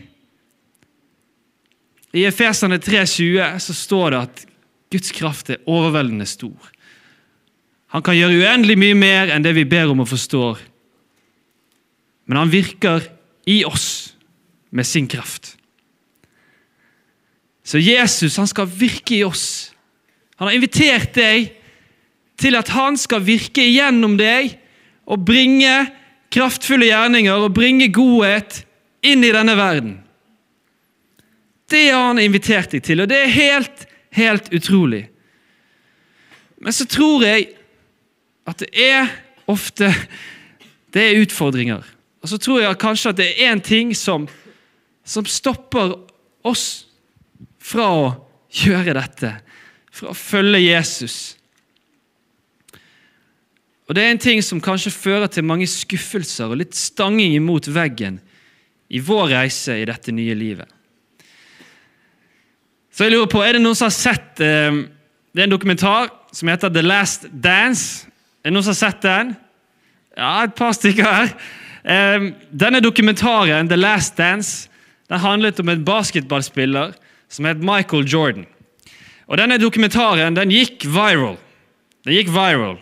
I 2.12 2.24
Efesene 2.24 2.78
3,20 2.78 3.58
så 3.58 3.74
står 3.74 4.10
det 4.10 4.18
at 4.18 4.46
Guds 4.90 5.12
kraft 5.12 5.50
er 5.50 5.60
overveldende 5.68 6.26
stor. 6.26 6.72
Han 7.92 8.02
kan 8.02 8.16
gjøre 8.16 8.40
uendelig 8.40 8.78
mye 8.80 8.96
mer 8.96 9.30
enn 9.32 9.44
det 9.44 9.52
vi 9.54 9.66
ber 9.68 9.92
om 9.92 10.00
og 10.00 10.08
forstår. 10.08 10.58
Men 12.26 12.40
han 12.40 12.50
virker 12.52 13.04
i 13.46 13.60
oss 13.68 14.16
med 14.70 14.88
sin 14.88 15.06
kraft. 15.06 15.57
Så 17.68 17.80
Jesus 17.82 18.38
han 18.40 18.48
skal 18.48 18.70
virke 18.70 19.18
i 19.18 19.24
oss. 19.26 19.74
Han 20.40 20.48
har 20.48 20.56
invitert 20.56 21.12
deg 21.18 21.50
til 22.40 22.56
at 22.56 22.70
han 22.72 22.96
skal 22.96 23.20
virke 23.26 23.60
igjennom 23.60 24.14
deg 24.16 24.54
og 25.08 25.26
bringe 25.28 25.74
kraftfulle 26.32 26.88
gjerninger 26.88 27.44
og 27.44 27.52
bringe 27.56 27.90
godhet 27.92 28.62
inn 29.04 29.26
i 29.26 29.34
denne 29.34 29.56
verden. 29.58 29.98
Det 31.68 31.90
har 31.90 32.06
han 32.06 32.22
invitert 32.22 32.72
deg 32.72 32.86
til, 32.86 33.04
og 33.04 33.10
det 33.10 33.20
er 33.26 33.36
helt, 33.36 33.84
helt 34.16 34.48
utrolig. 34.54 35.04
Men 36.64 36.72
så 36.72 36.88
tror 36.88 37.26
jeg 37.26 37.50
at 38.48 38.64
det 38.64 38.72
er 38.72 39.12
ofte 39.48 39.92
det 40.96 41.04
er 41.04 41.20
utfordringer. 41.20 41.84
Og 42.24 42.32
så 42.32 42.40
tror 42.40 42.62
jeg 42.62 42.80
kanskje 42.80 43.12
at 43.12 43.20
det 43.20 43.28
er 43.28 43.52
én 43.52 43.60
ting 43.60 43.92
som, 43.96 44.24
som 45.04 45.28
stopper 45.28 45.98
oss 46.48 46.87
fra 47.68 47.88
å 47.92 48.06
gjøre 48.64 48.96
dette, 48.96 49.34
fra 49.92 50.12
å 50.12 50.16
følge 50.16 50.62
Jesus. 50.62 51.18
Og 53.88 53.96
Det 53.96 54.04
er 54.04 54.12
en 54.12 54.20
ting 54.20 54.42
som 54.44 54.60
kanskje 54.60 54.92
fører 54.92 55.30
til 55.32 55.46
mange 55.48 55.68
skuffelser 55.68 56.50
og 56.50 56.60
litt 56.60 56.76
stanging 56.76 57.36
imot 57.38 57.70
veggen 57.72 58.18
i 58.92 59.00
vår 59.04 59.32
reise 59.32 59.78
i 59.80 59.86
dette 59.88 60.12
nye 60.12 60.36
livet. 60.36 60.68
Så 62.92 63.06
jeg 63.06 63.14
lurer 63.14 63.30
på, 63.30 63.42
Er 63.44 63.56
det 63.56 63.62
noen 63.62 63.76
som 63.78 63.86
har 63.86 63.94
sett 63.94 64.40
eh, 64.40 64.84
Det 65.32 65.40
er 65.40 65.46
en 65.46 65.54
dokumentar 65.54 66.10
som 66.32 66.48
heter 66.48 66.68
The 66.68 66.82
Last 66.82 67.28
Dance. 67.30 68.08
Er 68.42 68.50
det 68.50 68.54
noen 68.56 68.64
som 68.66 68.74
har 68.74 68.80
sett 68.80 69.02
den? 69.02 69.36
Ja, 70.16 70.44
et 70.44 70.56
par 70.58 70.74
stykker 70.76 71.06
her. 71.06 71.30
Eh, 71.84 72.32
denne 72.50 72.80
dokumentaren, 72.84 73.68
The 73.68 73.76
Last 73.78 74.16
Dance, 74.18 74.68
den 75.08 75.22
handlet 75.22 75.60
om 75.60 75.68
en 75.72 75.84
basketballspiller 75.84 76.92
som 77.28 77.48
het 77.48 77.62
Michael 77.64 78.06
Jordan. 78.08 78.46
Og 79.28 79.36
Denne 79.40 79.58
dokumentaren 79.60 80.36
den 80.36 80.52
gikk 80.52 80.86
viral. 80.88 81.36
Den 82.06 82.16
gikk 82.16 82.32
viral. 82.32 82.78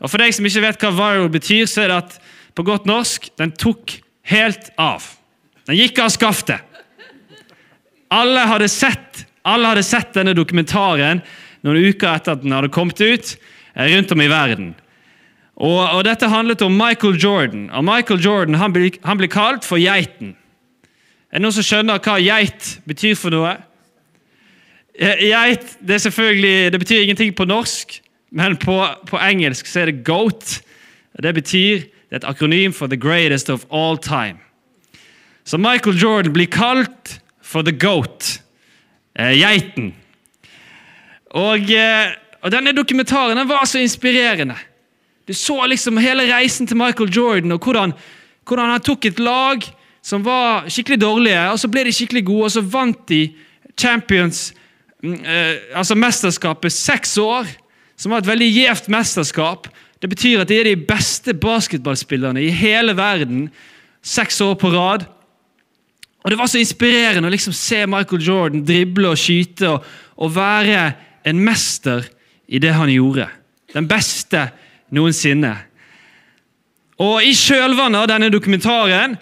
Og 0.00 0.12
For 0.12 0.20
deg 0.20 0.34
som 0.36 0.46
ikke 0.48 0.64
vet 0.66 0.82
hva 0.84 0.92
viral 0.92 1.30
betyr, 1.32 1.64
så 1.70 1.86
er 1.86 1.92
det 1.92 2.00
at 2.04 2.18
på 2.56 2.64
godt 2.64 2.88
norsk 2.88 3.30
den 3.40 3.52
tok 3.56 3.98
helt 4.28 4.70
av. 4.80 5.04
Den 5.68 5.78
gikk 5.80 5.98
av 6.04 6.12
skaftet. 6.12 6.62
Alle 8.12 8.44
hadde 8.46 8.68
sett, 8.70 9.24
alle 9.42 9.72
hadde 9.72 9.82
sett 9.82 10.12
denne 10.14 10.36
dokumentaren 10.36 11.24
noen 11.66 11.90
uker 11.90 12.12
etter 12.12 12.36
at 12.36 12.42
den 12.44 12.54
hadde 12.54 12.70
kommet 12.72 13.00
ut, 13.00 13.36
eh, 13.74 13.88
rundt 13.94 14.12
om 14.12 14.22
i 14.22 14.30
verden. 14.30 14.74
Og, 15.56 15.80
og 15.80 16.04
Dette 16.04 16.28
handlet 16.28 16.62
om 16.62 16.76
Michael 16.76 17.16
Jordan. 17.16 17.70
Og 17.72 17.84
Michael 17.84 18.20
Jordan 18.20 18.54
han 18.60 18.72
blir, 18.72 18.98
han 19.04 19.18
blir 19.18 19.32
kalt 19.32 19.64
for 19.64 19.80
geiten. 19.80 20.36
Er 21.32 21.40
det 21.40 21.46
noen 21.46 21.56
som 21.56 21.66
skjønner 21.66 22.02
hva 22.04 22.18
geit 22.20 22.76
betyr 22.86 23.16
for 23.18 23.34
noe? 23.34 23.56
Eh, 24.98 25.28
geit 25.28 25.76
det, 25.80 25.94
er 25.94 25.98
selvfølgelig, 25.98 26.72
det 26.72 26.80
betyr 26.80 27.02
ingenting 27.02 27.34
på 27.36 27.44
norsk, 27.44 28.00
men 28.30 28.56
på, 28.56 28.80
på 29.06 29.18
engelsk 29.20 29.66
så 29.66 29.80
er 29.80 29.92
det 29.92 30.04
GOAT. 30.04 30.60
Det 31.22 31.34
betyr 31.34 31.84
det 32.06 32.14
er 32.14 32.22
et 32.22 32.28
akronym 32.28 32.72
for 32.72 32.86
The 32.86 32.96
Greatest 32.96 33.50
of 33.50 33.66
All 33.70 33.98
Time. 33.98 34.38
Så 35.44 35.58
Michael 35.58 35.96
Jordan 35.96 36.32
blir 36.32 36.46
kalt 36.46 37.20
for 37.42 37.62
The 37.62 37.72
Goat. 37.72 38.42
Eh, 39.18 39.34
geiten. 39.38 39.94
Og, 41.30 41.70
eh, 41.70 42.14
og, 42.42 42.50
denne 42.52 42.72
dokumentaren 42.72 43.36
den 43.36 43.48
var 43.48 43.64
så 43.64 43.78
inspirerende. 43.78 44.54
Du 45.28 45.34
så 45.34 45.66
liksom 45.66 45.96
hele 45.96 46.26
reisen 46.34 46.66
til 46.66 46.76
Michael 46.76 47.10
Jordan, 47.10 47.52
og 47.52 47.58
hvordan, 47.58 47.92
hvordan 48.46 48.70
han 48.70 48.80
tok 48.80 49.04
et 49.04 49.18
lag 49.18 49.62
som 50.02 50.24
var 50.24 50.68
skikkelig 50.68 51.00
dårlige, 51.00 51.50
og 51.50 51.58
så 51.58 51.68
ble 51.68 51.84
de 51.84 51.92
skikkelig 51.92 52.24
gode, 52.24 52.44
og 52.44 52.50
så 52.50 52.60
vant 52.60 53.08
de 53.08 53.34
Champions, 53.78 54.52
eh, 54.52 54.65
altså 55.74 55.96
mesterskapet, 55.98 56.72
seks 56.72 57.16
år 57.20 57.48
som 57.96 58.12
var 58.12 58.22
et 58.22 58.28
veldig 58.28 58.48
gjevt 58.52 58.88
mesterskap. 58.92 59.68
Det 60.00 60.10
betyr 60.12 60.42
at 60.42 60.50
de 60.50 60.58
er 60.60 60.68
de 60.70 60.86
beste 60.88 61.34
basketballspillerne 61.34 62.42
i 62.44 62.52
hele 62.52 62.96
verden 62.96 63.48
seks 64.04 64.40
år 64.44 64.56
på 64.60 64.70
rad. 64.72 65.06
Og 66.24 66.30
Det 66.30 66.38
var 66.38 66.50
så 66.50 66.58
inspirerende 66.58 67.28
å 67.28 67.32
liksom 67.32 67.54
se 67.54 67.84
Michael 67.86 68.22
Jordan 68.22 68.64
drible 68.66 69.12
og 69.12 69.20
skyte 69.20 69.68
og, 69.70 69.84
og 70.18 70.34
være 70.34 70.90
en 71.26 71.40
mester 71.44 72.04
i 72.48 72.58
det 72.58 72.72
han 72.74 72.90
gjorde. 72.90 73.28
Den 73.74 73.88
beste 73.88 74.48
noensinne. 74.94 75.54
Og 77.02 77.22
I 77.24 77.32
kjølvannet 77.36 78.02
av 78.02 78.10
denne 78.10 78.30
dokumentaren 78.32 79.16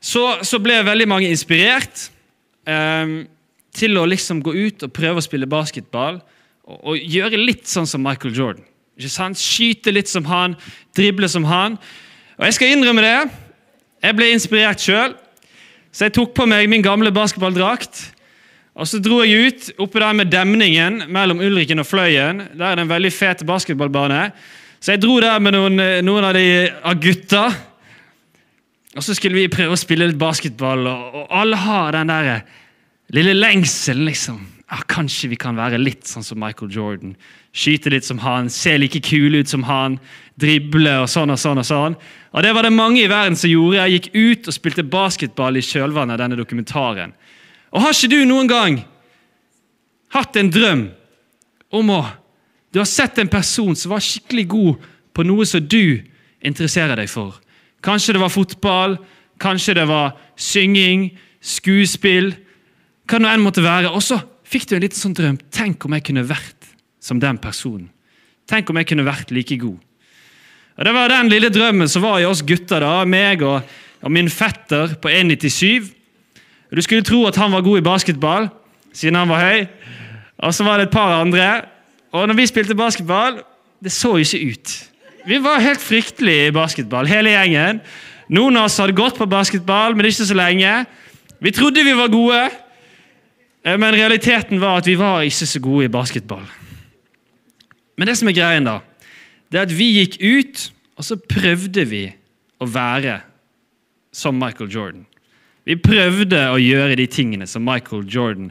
så, 0.00 0.40
så 0.42 0.60
ble 0.62 0.80
veldig 0.84 1.06
mange 1.08 1.30
inspirert 1.30 2.08
eh, 2.68 3.24
til 3.76 3.98
å 3.98 4.06
liksom 4.08 4.42
gå 4.44 4.54
ut 4.54 4.84
og 4.86 4.92
prøve 4.94 5.20
å 5.20 5.24
spille 5.24 5.48
basketball 5.50 6.20
og, 6.66 6.76
og 6.80 6.98
gjøre 6.98 7.40
litt 7.40 7.70
sånn 7.70 7.88
som 7.88 8.02
Michael 8.04 8.34
Jordan. 8.36 8.64
ikke 8.98 9.12
sant? 9.12 9.40
Skyte 9.40 9.94
litt 9.94 10.10
som 10.10 10.26
han, 10.30 10.56
drible 10.96 11.28
som 11.30 11.46
han. 11.48 11.78
Og 12.38 12.46
jeg 12.48 12.58
skal 12.58 12.74
innrømme 12.74 13.04
det. 13.04 13.18
Jeg 14.00 14.16
ble 14.16 14.30
inspirert 14.32 14.80
sjøl, 14.80 15.12
så 15.92 16.06
jeg 16.06 16.14
tok 16.16 16.32
på 16.36 16.46
meg 16.48 16.70
min 16.72 16.84
gamle 16.84 17.12
basketballdrakt. 17.12 18.06
Og 18.80 18.88
Så 18.88 19.00
dro 19.02 19.18
jeg 19.20 19.50
ut 19.50 19.66
oppe 19.82 20.00
der 20.00 20.14
med 20.16 20.30
demningen 20.32 21.02
mellom 21.12 21.42
Ulriken 21.44 21.82
og 21.82 21.88
Fløyen. 21.88 22.46
Der 22.56 22.70
er 22.70 22.78
det 22.78 22.86
en 22.86 22.92
veldig 22.92 23.12
fet 23.12 23.42
basketballbane. 23.46 24.30
Så 24.80 24.94
jeg 24.94 25.02
dro 25.02 25.18
der 25.20 25.42
med 25.42 25.52
noen, 25.52 25.82
noen 26.06 26.24
av, 26.24 26.32
de, 26.32 26.70
av 26.70 26.96
gutta. 27.02 27.42
Og 28.96 29.04
så 29.04 29.14
skulle 29.14 29.36
vi 29.36 29.50
prøve 29.52 29.76
å 29.76 29.80
spille 29.80 30.08
litt 30.08 30.18
basketball, 30.18 30.86
og, 30.88 31.18
og 31.20 31.34
alle 31.42 31.58
har 31.60 31.92
den 31.94 32.10
der 32.10 32.30
lille 33.14 33.34
lengselen, 33.34 34.04
liksom. 34.08 34.40
Ja, 34.70 34.78
kanskje 34.86 35.32
vi 35.32 35.36
kan 35.40 35.58
være 35.58 35.80
litt 35.82 36.06
sånn 36.06 36.22
som 36.22 36.38
Michael 36.38 36.70
Jordan. 36.70 37.16
Skyte 37.50 37.90
litt 37.90 38.06
som 38.06 38.20
han, 38.22 38.46
se 38.50 38.76
like 38.78 39.00
kule 39.02 39.40
ut 39.42 39.50
som 39.50 39.64
han, 39.66 39.96
drible 40.38 40.92
og 41.02 41.08
sånn 41.10 41.32
og 41.34 41.40
sånn. 41.42 41.58
Og 41.58 41.66
sånn. 41.66 41.96
Og 42.30 42.42
Det 42.46 42.52
var 42.54 42.62
det 42.62 42.72
mange 42.72 43.02
i 43.02 43.10
verden 43.10 43.36
som 43.36 43.50
gjorde. 43.50 43.80
Jeg 43.80 43.96
gikk 43.96 44.08
ut 44.14 44.48
og 44.48 44.54
spilte 44.54 44.86
basketball 44.86 45.58
i 45.58 45.64
kjølvannet 45.66 46.14
av 46.14 46.22
denne 46.22 46.38
dokumentaren. 46.38 47.12
Og 47.74 47.82
Har 47.82 47.94
ikke 47.94 48.14
du 48.14 48.24
noen 48.24 48.50
gang 48.50 48.80
hatt 50.14 50.36
en 50.36 50.50
drøm 50.50 50.88
om 51.72 51.90
å 51.90 52.02
Du 52.70 52.78
har 52.78 52.86
sett 52.86 53.18
en 53.18 53.26
person 53.26 53.74
som 53.74 53.90
var 53.90 53.98
skikkelig 53.98 54.44
god 54.46 54.82
på 55.12 55.24
noe 55.26 55.42
som 55.42 55.58
du 55.58 56.04
interesserer 56.38 56.94
deg 56.94 57.08
for. 57.10 57.34
Kanskje 57.82 58.14
det 58.14 58.20
var 58.22 58.30
fotball, 58.30 58.94
kanskje 59.42 59.74
det 59.74 59.88
var 59.90 60.12
synging, 60.38 61.08
skuespill, 61.42 62.30
hva 63.10 63.18
det 63.18 63.30
enn 63.32 63.44
måtte 63.44 63.64
være. 63.64 63.90
Og 63.90 64.02
så 64.04 64.20
fikk 64.46 64.68
du 64.70 64.76
en 64.76 64.84
liten 64.84 64.98
sånn 64.98 65.16
drøm. 65.16 65.38
Tenk 65.50 65.86
om 65.86 65.96
jeg 65.96 66.06
kunne 66.06 66.26
vært 66.28 66.68
som 67.02 67.20
den 67.22 67.38
personen. 67.42 67.88
Tenk 68.50 68.70
om 68.70 68.78
jeg 68.80 68.90
kunne 68.90 69.06
vært 69.06 69.32
like 69.34 69.56
god. 69.60 69.78
Og 70.78 70.84
Det 70.86 70.92
var 70.94 71.12
den 71.12 71.28
lille 71.28 71.50
drømmen 71.52 71.90
som 71.90 72.02
var 72.02 72.20
i 72.20 72.28
oss 72.28 72.42
gutter. 72.42 72.80
da, 72.80 73.04
meg 73.04 73.42
og, 73.42 73.62
og 74.02 74.10
min 74.10 74.30
fetter 74.30 74.94
på 75.00 75.10
1,97. 75.10 75.90
Du 76.70 76.80
skulle 76.82 77.04
tro 77.04 77.26
at 77.26 77.36
han 77.36 77.52
var 77.52 77.66
god 77.66 77.78
i 77.78 77.84
basketball, 77.84 78.48
siden 78.92 79.18
han 79.18 79.28
var 79.28 79.42
høy. 79.44 79.66
Og 80.38 80.54
så 80.54 80.64
var 80.64 80.78
det 80.78 80.88
et 80.88 80.94
par 80.94 81.20
andre. 81.20 81.64
Og 82.12 82.26
når 82.28 82.38
vi 82.38 82.46
spilte 82.46 82.74
basketball, 82.74 83.42
det 83.82 83.92
så 83.92 84.16
jo 84.16 84.24
ikke 84.24 84.54
ut. 84.54 84.72
Vi 85.26 85.38
var 85.42 85.60
helt 85.60 85.82
fryktelige 85.82 86.48
i 86.48 86.54
basketball, 86.54 87.06
hele 87.06 87.34
gjengen. 87.34 87.80
Noen 88.30 88.56
av 88.56 88.68
oss 88.68 88.78
hadde 88.80 88.96
gått 88.96 89.18
på 89.18 89.28
basketball, 89.28 89.96
men 89.96 90.06
ikke 90.06 90.28
så 90.30 90.36
lenge. 90.38 90.72
Vi 91.42 91.52
trodde 91.52 91.84
vi 91.84 91.96
var 91.96 92.12
gode, 92.12 92.40
men 93.64 93.94
realiteten 93.94 94.60
var 94.60 94.80
at 94.80 94.86
vi 94.88 94.96
var 94.98 95.22
ikke 95.26 95.46
så 95.46 95.60
gode 95.60 95.84
i 95.84 95.92
basketball. 95.92 96.44
Men 97.98 98.08
det 98.08 98.16
som 98.16 98.30
er 98.30 98.36
greien, 98.36 98.64
da, 98.64 98.78
det 99.52 99.58
er 99.58 99.66
at 99.68 99.76
vi 99.76 99.90
gikk 99.98 100.16
ut, 100.20 100.72
og 100.96 101.04
så 101.04 101.18
prøvde 101.20 101.84
vi 101.88 102.06
å 102.60 102.68
være 102.68 103.20
som 104.12 104.38
Michael 104.40 104.70
Jordan. 104.72 105.04
Vi 105.68 105.76
prøvde 105.76 106.40
å 106.50 106.58
gjøre 106.60 106.96
de 106.98 107.06
tingene 107.10 107.46
som 107.48 107.64
Michael 107.64 108.06
Jordan 108.08 108.50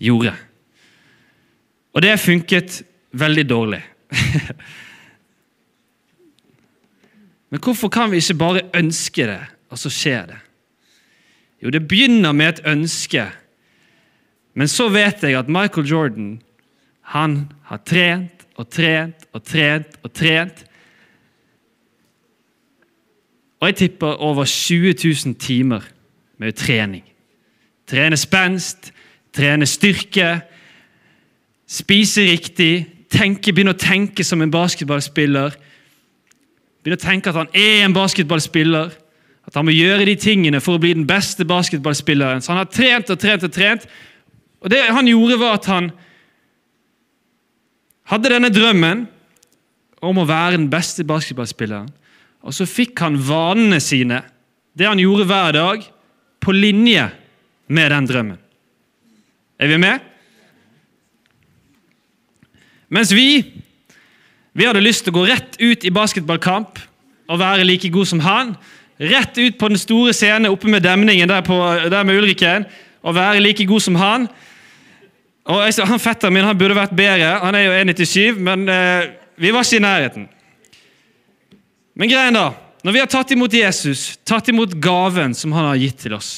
gjorde. 0.00 0.34
Og 1.96 2.04
det 2.04 2.20
funket 2.20 2.82
veldig 3.16 3.46
dårlig. 3.48 3.80
Men 7.50 7.62
hvorfor 7.64 7.90
kan 7.90 8.12
vi 8.12 8.20
ikke 8.22 8.38
bare 8.38 8.68
ønske 8.76 9.26
det, 9.26 9.40
og 9.72 9.78
så 9.80 9.90
skjer 9.90 10.28
det? 10.30 10.38
Jo, 11.60 11.72
det 11.74 11.88
begynner 11.88 12.32
med 12.32 12.48
et 12.54 12.62
ønske. 12.70 13.26
Men 14.54 14.68
så 14.68 14.88
vet 14.90 15.22
jeg 15.22 15.38
at 15.38 15.48
Michael 15.48 15.86
Jordan 15.86 16.40
han 17.10 17.52
har 17.66 17.80
trent 17.86 18.46
og 18.56 18.68
trent 18.70 19.26
og 19.32 19.44
trent 19.44 19.96
og 20.02 20.12
trent. 20.14 20.64
Og 23.60 23.68
jeg 23.68 23.76
tipper 23.76 24.06
over 24.06 24.44
20 24.44 24.94
000 25.26 25.34
timer 25.34 25.80
med 26.38 26.52
trening. 26.52 27.04
Trene 27.86 28.16
spenst, 28.16 28.92
trene 29.34 29.66
styrke, 29.66 30.40
spise 31.66 32.22
riktig, 32.30 32.86
tenke, 33.10 33.52
begynne 33.52 33.74
å 33.74 33.80
tenke 33.80 34.24
som 34.24 34.42
en 34.42 34.52
basketballspiller. 34.54 35.56
Begynne 36.80 36.98
å 36.98 37.02
tenke 37.02 37.30
at 37.30 37.38
han 37.40 37.50
er 37.52 37.84
en 37.84 37.94
basketballspiller. 37.96 38.94
At 39.46 39.56
han 39.58 39.66
må 39.66 39.74
gjøre 39.74 40.06
de 40.06 40.14
tingene 40.20 40.60
for 40.62 40.78
å 40.78 40.82
bli 40.82 40.94
den 40.94 41.08
beste 41.08 41.44
basketballspilleren. 41.48 42.42
Så 42.42 42.54
han 42.54 42.62
har 42.62 42.70
trent 42.70 43.10
og 43.10 43.18
trent 43.20 43.44
og 43.44 43.52
trent. 43.52 43.86
Og 44.60 44.72
det 44.72 44.82
han 44.88 45.08
gjorde, 45.08 45.38
var 45.40 45.56
at 45.58 45.68
han 45.70 45.88
hadde 48.10 48.32
denne 48.32 48.50
drømmen 48.52 49.06
om 50.04 50.20
å 50.20 50.26
være 50.28 50.58
den 50.58 50.68
beste 50.72 51.04
basketballspilleren. 51.06 51.88
Og 52.40 52.56
så 52.56 52.66
fikk 52.68 53.00
han 53.04 53.18
vanene 53.20 53.80
sine, 53.84 54.22
det 54.76 54.88
han 54.88 55.00
gjorde 55.00 55.28
hver 55.28 55.56
dag, 55.56 55.82
på 56.40 56.54
linje 56.56 57.04
med 57.68 57.92
den 57.92 58.06
drømmen. 58.08 58.38
Er 59.60 59.68
vi 59.68 59.76
med? 59.76 60.06
Mens 62.88 63.12
vi 63.12 63.44
vi 64.52 64.66
hadde 64.66 64.82
lyst 64.82 65.04
til 65.06 65.14
å 65.14 65.20
gå 65.20 65.28
rett 65.28 65.54
ut 65.60 65.84
i 65.86 65.92
basketballkamp 65.94 66.80
og 67.30 67.38
være 67.38 67.66
like 67.68 67.90
god 67.94 68.08
som 68.10 68.22
han. 68.24 68.54
Rett 68.98 69.38
ut 69.38 69.58
på 69.60 69.68
den 69.70 69.78
store 69.78 70.12
scenen 70.16 70.50
oppe 70.50 70.68
med 70.68 70.82
demningen 70.82 71.30
der, 71.30 71.44
på, 71.46 71.56
der 71.86 72.02
med 72.04 72.18
Ulriken 72.18 72.66
og 73.06 73.14
være 73.16 73.40
like 73.44 73.64
god 73.68 73.84
som 73.84 73.98
han. 74.00 74.26
Og 75.50 75.64
jeg, 75.64 75.86
han 75.86 76.02
Fetteren 76.02 76.34
min 76.34 76.46
han 76.46 76.58
burde 76.58 76.78
vært 76.78 76.94
bedre, 76.94 77.30
han 77.42 77.56
er 77.58 77.66
jo 77.66 77.78
1,97, 77.80 78.38
men 78.46 78.68
eh, 78.70 79.08
vi 79.40 79.50
var 79.54 79.66
ikke 79.66 79.80
i 79.80 79.82
nærheten. 79.82 80.28
Men 81.98 82.12
greien 82.12 82.38
da, 82.38 82.52
når 82.86 82.94
vi 82.94 83.02
har 83.02 83.10
tatt 83.10 83.32
imot 83.34 83.56
Jesus, 83.56 84.14
tatt 84.24 84.48
imot 84.52 84.76
gaven 84.80 85.34
som 85.36 85.52
han 85.56 85.66
har 85.72 85.80
gitt 85.80 85.98
til 86.04 86.14
oss, 86.16 86.30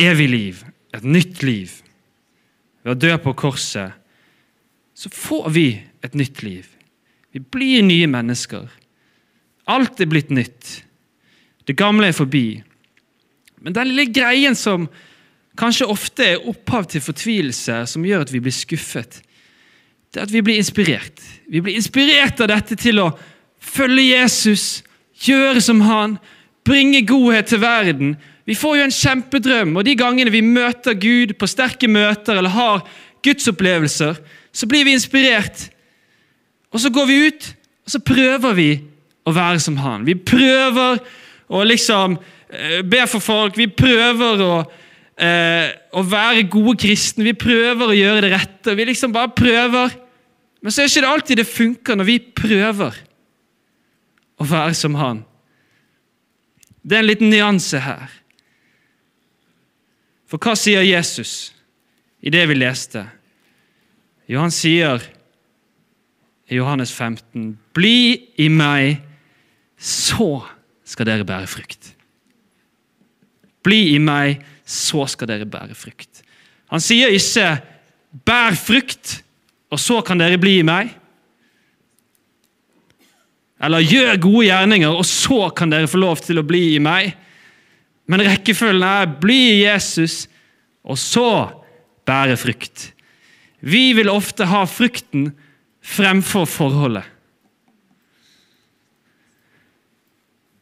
evig 0.00 0.28
liv, 0.32 0.64
et 0.96 1.04
nytt 1.04 1.44
liv, 1.44 1.74
ved 2.82 2.94
å 2.94 2.98
dø 2.98 3.12
på 3.22 3.34
korset, 3.38 3.92
så 4.98 5.12
får 5.12 5.50
vi 5.54 5.68
et 6.02 6.16
nytt 6.18 6.42
liv. 6.42 6.66
Vi 7.34 7.42
blir 7.44 7.84
nye 7.86 8.08
mennesker. 8.10 8.64
Alt 9.68 10.00
er 10.00 10.08
blitt 10.10 10.32
nytt. 10.34 10.78
Det 11.68 11.76
gamle 11.78 12.08
er 12.08 12.16
forbi. 12.16 12.62
Men 13.60 13.76
den 13.76 13.90
lille 13.90 14.08
greien 14.14 14.56
som 14.56 14.88
kanskje 15.58 15.88
ofte 15.90 16.26
er 16.34 16.46
opphav 16.48 16.86
til 16.90 17.02
fortvilelse, 17.02 17.82
som 17.90 18.06
gjør 18.06 18.26
at 18.26 18.32
vi 18.32 18.42
blir 18.42 18.54
skuffet, 18.54 19.20
det 20.08 20.22
er 20.22 20.28
at 20.28 20.32
vi 20.32 20.42
blir 20.44 20.56
inspirert. 20.56 21.20
Vi 21.50 21.60
blir 21.60 21.76
inspirert 21.76 22.40
av 22.40 22.48
dette 22.48 22.78
til 22.80 23.02
å 23.02 23.10
følge 23.60 24.06
Jesus, 24.14 24.82
gjøre 25.26 25.60
som 25.60 25.82
han, 25.84 26.16
bringe 26.64 27.02
godhet 27.06 27.50
til 27.50 27.60
verden. 27.60 28.14
Vi 28.48 28.56
får 28.56 28.78
jo 28.78 28.86
en 28.86 28.94
kjempedrøm, 28.94 29.76
og 29.76 29.84
de 29.84 29.96
gangene 29.98 30.32
vi 30.32 30.40
møter 30.44 30.96
Gud 30.96 31.34
på 31.36 31.48
sterke 31.50 31.90
møter 31.90 32.38
eller 32.38 32.54
har 32.54 32.86
gudsopplevelser, 33.26 34.16
så 34.52 34.68
blir 34.70 34.86
vi 34.88 34.94
inspirert. 34.96 35.68
Og 36.72 36.80
så 36.80 36.90
går 36.92 37.08
vi 37.08 37.20
ut, 37.28 37.52
og 37.84 37.92
så 37.92 38.00
prøver 38.04 38.56
vi 38.56 38.70
å 39.28 39.34
være 39.36 39.60
som 39.60 39.76
han. 39.82 40.06
Vi 40.08 40.16
prøver 40.16 41.02
å 41.48 41.64
liksom 41.64 42.16
eh, 42.48 42.80
be 42.84 43.04
for 43.08 43.24
folk, 43.24 43.58
vi 43.58 43.68
prøver 43.68 44.44
å, 44.44 44.52
eh, 45.18 45.70
å 45.92 46.04
være 46.06 46.46
gode 46.50 46.76
kristne, 46.80 47.26
vi 47.26 47.34
prøver 47.38 47.90
å 47.90 47.96
gjøre 47.96 48.22
det 48.26 48.32
rette. 48.34 48.76
Vi 48.78 48.86
liksom 48.88 49.14
bare 49.14 49.34
prøver. 49.36 49.96
Men 50.62 50.74
så 50.74 50.82
er 50.82 50.88
det 50.88 50.96
ikke 50.96 51.12
alltid 51.12 51.40
det 51.40 51.48
funker 51.48 51.98
når 51.98 52.08
vi 52.08 52.18
prøver 52.42 52.96
å 54.38 54.46
være 54.46 54.74
som 54.78 54.96
han. 54.98 55.22
Det 56.82 56.96
er 56.96 57.04
en 57.04 57.10
liten 57.10 57.30
nyanse 57.32 57.82
her. 57.82 58.08
For 60.28 60.40
hva 60.42 60.54
sier 60.58 60.84
Jesus 60.84 61.52
i 62.20 62.32
det 62.32 62.44
vi 62.50 62.58
leste? 62.58 63.04
Jo, 64.28 64.42
han 64.42 64.52
sier 64.52 65.02
i 66.48 66.58
Johannes 66.58 66.92
15.: 66.92 67.54
Bli 67.76 68.28
i 68.40 68.48
meg, 68.52 69.00
så 69.78 70.42
skal 70.84 71.08
dere 71.08 71.28
bære 71.28 71.48
frukt. 71.48 71.94
Bli 73.64 73.94
i 73.94 73.98
meg, 74.00 74.42
så 74.68 75.06
skal 75.08 75.30
dere 75.30 75.48
bære 75.48 75.76
frukt. 75.76 76.22
Han 76.68 76.82
sier 76.84 77.08
ikke 77.08 77.60
'bær 78.24 78.56
frukt, 78.56 79.22
og 79.72 79.80
så 79.80 80.02
kan 80.04 80.18
dere 80.20 80.38
bli 80.38 80.58
i 80.58 80.66
meg'. 80.66 80.92
Eller 83.60 83.82
gjør 83.82 84.20
gode 84.20 84.46
gjerninger, 84.46 84.88
og 84.88 85.04
så 85.04 85.48
kan 85.50 85.70
dere 85.70 85.88
få 85.90 85.98
lov 85.98 86.20
til 86.22 86.38
å 86.38 86.46
bli 86.46 86.76
i 86.76 86.78
meg. 86.78 87.16
Men 88.06 88.20
rekkefølgen 88.20 88.84
er 88.86 89.18
bli 89.20 89.40
i 89.56 89.64
Jesus, 89.64 90.28
og 90.84 90.98
så 90.98 91.50
bære 92.06 92.36
frukt. 92.36 92.92
Vi 93.60 93.92
vil 93.92 94.08
ofte 94.08 94.46
ha 94.46 94.62
frukten 94.64 95.32
fremfor 95.82 96.46
forholdet. 96.46 97.04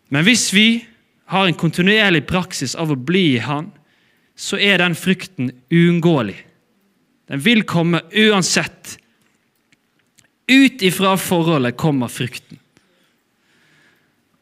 Men 0.09 0.25
hvis 0.25 0.49
vi 0.55 0.87
har 1.27 1.47
en 1.47 1.59
kontinuerlig 1.59 2.25
praksis 2.27 2.77
av 2.79 2.93
å 2.95 2.99
bli 2.99 3.35
i 3.35 3.43
Han, 3.43 3.73
så 4.37 4.59
er 4.61 4.79
den 4.83 4.95
frukten 4.99 5.51
uunngåelig. 5.73 6.37
Den 7.27 7.43
vil 7.43 7.65
komme 7.67 8.03
uansett. 8.13 8.99
Ut 10.47 10.83
ifra 10.87 11.17
forholdet 11.19 11.79
kommer 11.81 12.13
frukten. 12.13 12.61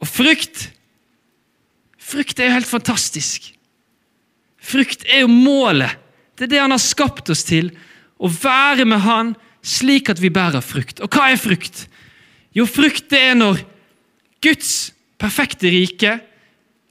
Og 0.02 0.10
frukt 0.10 0.70
Frukt 2.04 2.36
er 2.36 2.50
jo 2.50 2.56
helt 2.58 2.68
fantastisk. 2.68 3.46
Frykt 4.60 5.06
er 5.08 5.22
jo 5.24 5.30
målet. 5.32 5.96
Det 6.36 6.44
er 6.46 6.52
det 6.52 6.60
han 6.60 6.74
har 6.74 6.82
skapt 6.82 7.30
oss 7.32 7.46
til. 7.48 7.70
Å 8.20 8.28
være 8.28 8.84
med 8.88 9.00
han 9.04 9.32
slik 9.64 10.10
at 10.12 10.20
vi 10.20 10.32
bærer 10.32 10.64
frukt. 10.64 11.00
Og 11.00 11.08
hva 11.08 11.30
er 11.32 11.40
frukt? 11.40 11.86
Jo, 12.54 12.66
frukt 12.68 13.08
det 13.12 13.22
er 13.30 13.38
når 13.38 13.62
Guds 14.44 14.92
perfekte 15.20 15.70
rike, 15.72 16.18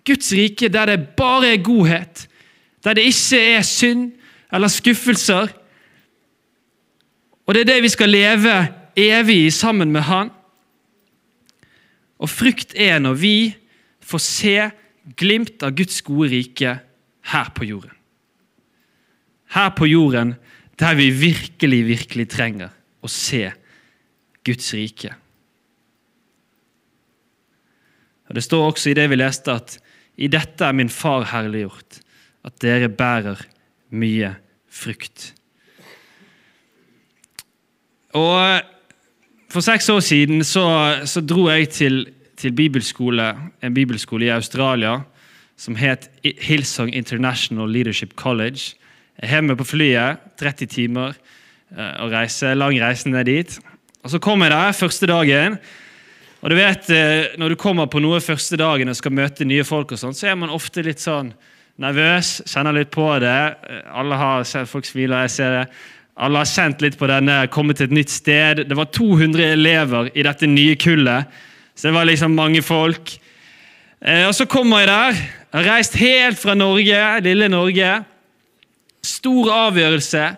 Guds 0.08 0.34
rike 0.36 0.72
der 0.74 0.89
det 0.89 1.13
bare 1.16 1.54
er 1.54 1.62
godhet, 1.63 2.26
der 2.84 2.98
det 2.98 3.08
ikke 3.08 3.39
er 3.56 3.62
synd 3.62 4.12
eller 4.54 4.67
skuffelser, 4.67 5.48
og 7.43 7.56
det 7.56 7.63
er 7.63 7.72
det 7.74 7.82
vi 7.84 7.91
skal 7.91 8.12
leve 8.12 8.54
evig 8.96 9.46
i 9.46 9.52
sammen 9.52 9.91
med 9.91 10.02
Han. 10.08 10.30
Og 12.24 12.30
frukt 12.30 12.72
er 12.80 13.00
når 13.04 13.17
vi 13.19 13.36
får 14.04 14.22
se 14.24 14.56
glimt 15.19 15.63
av 15.63 15.74
Guds 15.76 16.02
gode 16.06 16.30
rike 16.32 16.78
her 17.34 17.50
på 17.56 17.67
jorden. 17.67 17.91
Her 19.54 19.74
på 19.76 19.89
jorden 19.89 20.36
der 20.80 20.96
vi 20.98 21.10
virkelig, 21.12 21.84
virkelig 21.86 22.30
trenger 22.32 22.72
å 23.04 23.12
se 23.12 23.52
Guds 24.43 24.72
rike. 24.74 25.13
Og 28.30 28.36
Det 28.36 28.43
står 28.43 28.72
også 28.72 28.89
i 28.89 28.96
det 28.98 29.10
vi 29.12 29.19
leste, 29.19 29.52
at 29.54 29.78
i 30.17 30.28
dette 30.32 30.65
er 30.65 30.74
min 30.74 30.89
far 30.89 31.28
herliggjort, 31.30 32.00
at 32.44 32.60
dere 32.62 32.90
bærer 32.90 33.42
mye 33.94 34.36
frukt. 34.70 35.34
Og 38.14 38.70
For 39.54 39.62
seks 39.62 39.90
år 39.90 40.00
siden 40.02 40.44
så, 40.44 40.66
så 41.06 41.22
dro 41.22 41.46
jeg 41.50 41.70
til, 41.70 42.08
til 42.38 42.52
bibelskole, 42.58 43.36
en 43.62 43.74
bibelskole 43.74 44.26
i 44.26 44.34
Australia 44.34 45.04
som 45.58 45.76
het 45.78 46.10
Hillsong 46.24 46.90
International 46.96 47.70
Leadership 47.70 48.16
College. 48.16 48.74
Jeg 49.22 49.30
er 49.30 49.36
hjemme 49.36 49.56
på 49.56 49.68
flyet, 49.68 50.18
30 50.42 50.66
timer 50.74 51.14
eh, 51.78 52.02
å 52.02 52.10
reise, 52.10 52.56
lang 52.58 52.80
reise 52.82 53.10
ned 53.14 53.30
dit. 53.30 53.60
Og 54.04 54.10
Så 54.10 54.20
kom 54.20 54.42
jeg 54.42 54.52
der 54.52 54.74
første 54.74 55.08
dagen. 55.08 55.60
Og 56.42 56.50
du 56.50 56.56
vet, 56.56 56.90
eh, 56.90 57.38
Når 57.38 57.50
du 57.50 57.56
kommer 57.56 57.86
på 57.86 58.02
noe 58.02 58.20
første 58.22 58.58
dagen 58.58 58.90
og 58.90 58.96
skal 58.96 59.12
møte 59.12 59.46
nye 59.46 59.64
folk, 59.64 59.92
og 59.92 60.00
sånt, 60.00 60.18
så 60.18 60.28
er 60.28 60.36
man 60.36 60.50
ofte 60.50 60.82
litt 60.82 61.00
sånn 61.00 61.34
nervøs, 61.82 62.42
kjenner 62.50 62.76
litt 62.76 62.92
på 62.94 63.08
det. 63.24 63.40
Alle 63.90 64.18
har, 64.20 64.46
Folk 64.70 64.86
smiler, 64.86 65.26
jeg 65.26 65.36
ser 65.38 65.58
det. 65.58 65.66
Alle 66.14 66.44
har 66.44 66.50
kjent 66.50 66.84
litt 66.86 66.98
på 67.00 67.10
denne, 67.10 67.40
kommet 67.50 67.80
til 67.80 67.90
et 67.90 67.98
nytt 67.98 68.14
sted. 68.14 68.66
Det 68.70 68.78
var 68.78 68.92
200 68.94 69.48
elever 69.56 70.12
i 70.14 70.26
dette 70.26 70.50
nye 70.50 70.76
kullet, 70.78 71.30
så 71.74 71.90
det 71.90 71.96
var 71.96 72.06
liksom 72.06 72.36
mange 72.38 72.62
folk. 72.62 73.16
Eh, 74.04 74.28
og 74.28 74.36
Så 74.36 74.46
kommer 74.46 74.84
jeg 74.84 74.92
der. 74.92 75.14
Jeg 75.54 75.58
har 75.58 75.70
reist 75.72 75.96
helt 75.98 76.40
fra 76.40 76.54
Norge, 76.54 77.02
lille 77.26 77.50
Norge. 77.50 78.04
Stor 79.04 79.50
avgjørelse. 79.52 80.36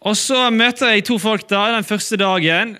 Og 0.00 0.16
Så 0.16 0.50
møter 0.50 0.94
jeg 0.94 1.04
to 1.04 1.18
folk 1.18 1.48
da, 1.48 1.76
den 1.76 1.84
første 1.84 2.16
dagen, 2.16 2.76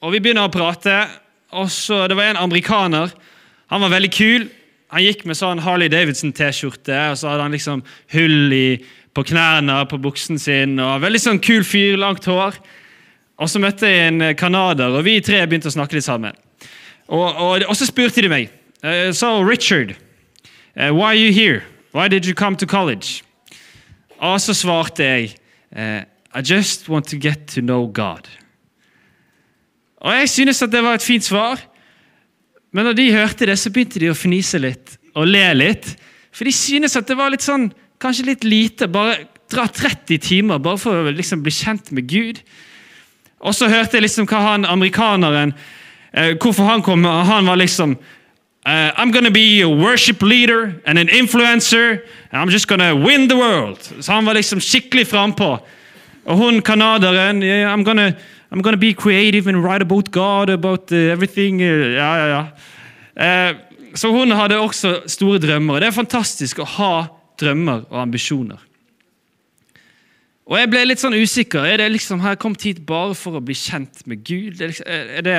og 0.00 0.12
vi 0.12 0.20
begynner 0.20 0.46
å 0.46 0.52
prate. 0.52 1.08
Og 1.52 1.70
så, 1.70 2.06
Det 2.06 2.16
var 2.16 2.30
en 2.30 2.44
amerikaner. 2.44 3.10
Han 3.70 3.80
var 3.80 3.88
veldig 3.88 4.10
kul. 4.10 4.50
Han 4.94 5.02
gikk 5.02 5.24
med 5.26 5.34
sånn 5.34 5.58
Harley 5.58 5.90
Davidson-T-skjorte, 5.90 6.94
og 7.10 7.16
så 7.18 7.32
hadde 7.32 7.42
han 7.42 7.54
liksom 7.56 7.80
hull 8.14 8.52
i 8.54 8.66
på 9.14 9.24
knærne 9.26 9.80
på 9.90 9.98
buksen 9.98 10.38
sin. 10.38 10.76
og 10.78 11.00
Veldig 11.02 11.20
sånn 11.22 11.40
kul 11.42 11.64
fyr, 11.66 11.96
langt 11.98 12.26
hår. 12.30 12.54
Og 13.42 13.50
Så 13.50 13.58
møtte 13.58 13.90
jeg 13.90 14.12
en 14.12 14.36
canadier, 14.38 14.94
og 14.94 15.02
vi 15.02 15.16
tre 15.18 15.40
begynte 15.50 15.66
å 15.66 15.74
snakke 15.74 15.98
litt 15.98 16.06
sammen. 16.06 16.38
Og, 17.08 17.26
og, 17.26 17.66
og 17.66 17.74
så 17.74 17.88
spurte 17.90 18.22
de 18.22 18.30
meg 18.30 18.52
uh, 18.86 19.10
So, 19.10 19.42
Richard, 19.42 19.96
uh, 20.78 20.94
why 20.94 21.10
are 21.10 21.18
you 21.18 21.34
here? 21.34 21.64
Why 21.90 22.06
did 22.06 22.24
you 22.24 22.34
come 22.34 22.54
to 22.56 22.66
college? 22.66 23.24
Og 24.22 24.38
så 24.40 24.54
svarte 24.54 25.02
jeg 25.02 25.34
uh, 25.74 26.06
I 26.34 26.42
just 26.46 26.88
want 26.88 27.10
to 27.10 27.18
get 27.18 27.48
to 27.54 27.60
know 27.60 27.90
God. 27.90 28.30
Og 29.96 30.14
Jeg 30.14 30.30
synes 30.30 30.62
at 30.62 30.70
det 30.70 30.82
var 30.82 30.94
et 30.94 31.02
fint 31.02 31.24
svar, 31.24 31.58
men 32.74 32.88
da 32.88 32.92
de 32.96 33.06
hørte 33.14 33.46
det, 33.46 33.56
så 33.60 33.70
begynte 33.70 34.02
de 34.02 34.10
å 34.10 34.18
fnise 34.18 34.58
litt 34.58 34.96
og 35.14 35.28
le 35.30 35.46
litt. 35.54 35.92
For 36.34 36.48
de 36.48 36.52
synes 36.54 36.96
at 36.98 37.06
det 37.06 37.18
var 37.18 37.32
litt 37.34 37.44
sånn 37.44 37.70
Kanskje 38.02 38.24
litt 38.26 38.42
lite. 38.44 38.88
Bare 38.90 39.14
dra 39.48 39.62
30 39.70 40.18
timer 40.20 40.58
bare 40.60 40.80
for 40.82 41.06
å 41.06 41.12
liksom 41.14 41.40
bli 41.44 41.52
kjent 41.54 41.92
med 41.94 42.08
Gud. 42.10 42.40
Og 43.40 43.54
så 43.56 43.68
hørte 43.70 43.96
jeg 43.96 44.04
liksom 44.04 44.26
hva 44.28 44.40
han 44.42 44.66
amerikaneren 44.68 45.54
eh, 46.12 46.34
Hvorfor 46.34 46.68
han 46.68 46.82
kom. 46.84 47.06
Han 47.06 47.48
var 47.48 47.56
liksom 47.62 47.94
uh, 47.94 48.90
I'm 48.98 49.12
gonna 49.14 49.30
be 49.30 49.62
a 49.62 49.68
worship 49.68 50.22
leader 50.22 50.74
and 50.84 50.98
an 50.98 51.08
influencer. 51.08 52.02
And 52.32 52.42
I'm 52.42 52.50
just 52.50 52.68
gonna 52.68 52.94
win 52.94 53.28
the 53.28 53.36
world. 53.36 53.78
Så 54.00 54.12
han 54.12 54.24
var 54.24 54.34
liksom 54.34 54.60
skikkelig 54.60 55.06
frampå. 55.06 55.58
Og 56.24 56.36
hun 56.36 56.62
canadieren 56.62 57.42
yeah, 57.42 57.72
I'm, 57.72 57.84
gonna, 57.84 58.14
I'm 58.50 58.62
gonna 58.62 58.76
be 58.76 58.94
creative 58.94 59.48
and 59.48 59.64
write 59.64 59.82
about 59.82 60.10
God, 60.10 60.50
about 60.50 60.92
uh, 60.92 61.12
everything. 61.12 61.62
Uh, 61.62 61.94
ja, 61.94 62.10
ja, 62.16 62.26
ja. 62.26 62.42
Uh, 63.50 63.56
så 63.94 64.10
hun 64.10 64.30
hadde 64.30 64.58
også 64.58 65.02
store 65.06 65.38
drømmer. 65.38 65.80
Det 65.80 65.88
er 65.88 65.96
fantastisk 65.96 66.58
å 66.58 66.68
ha 66.76 66.94
drømmer 67.40 67.86
og 67.90 68.00
ambisjoner. 68.02 68.58
Og 70.44 70.58
Jeg 70.58 70.70
ble 70.70 70.82
litt 70.84 71.00
sånn 71.00 71.16
usikker. 71.16 71.64
Er 71.64 71.80
det 71.80 71.92
liksom, 71.94 72.20
jeg 72.20 72.40
kommet 72.42 72.66
hit 72.66 72.82
bare 72.86 73.14
for 73.16 73.38
å 73.38 73.44
bli 73.44 73.56
kjent 73.56 74.02
med 74.10 74.20
Gud? 74.26 74.60
Er, 74.60 74.74
det, 74.74 74.98
er 75.18 75.24
det 75.24 75.38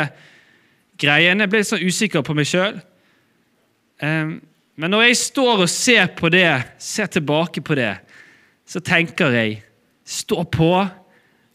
greien? 1.01 1.43
Jeg 1.43 1.51
ble 1.51 1.61
litt 1.61 1.69
sånn 1.69 1.85
usikker 1.85 2.25
på 2.25 2.33
meg 2.37 2.49
sjøl. 2.49 2.79
Um, 4.01 4.39
men 4.75 4.91
når 4.91 5.05
jeg 5.09 5.19
står 5.21 5.61
og 5.67 5.71
ser 5.71 6.09
på 6.17 6.31
det, 6.33 6.49
ser 6.81 7.11
tilbake 7.11 7.61
på 7.63 7.77
det, 7.77 7.93
så 8.67 8.81
tenker 8.83 9.35
jeg 9.35 9.61
Stå 10.05 10.43
på! 10.53 10.69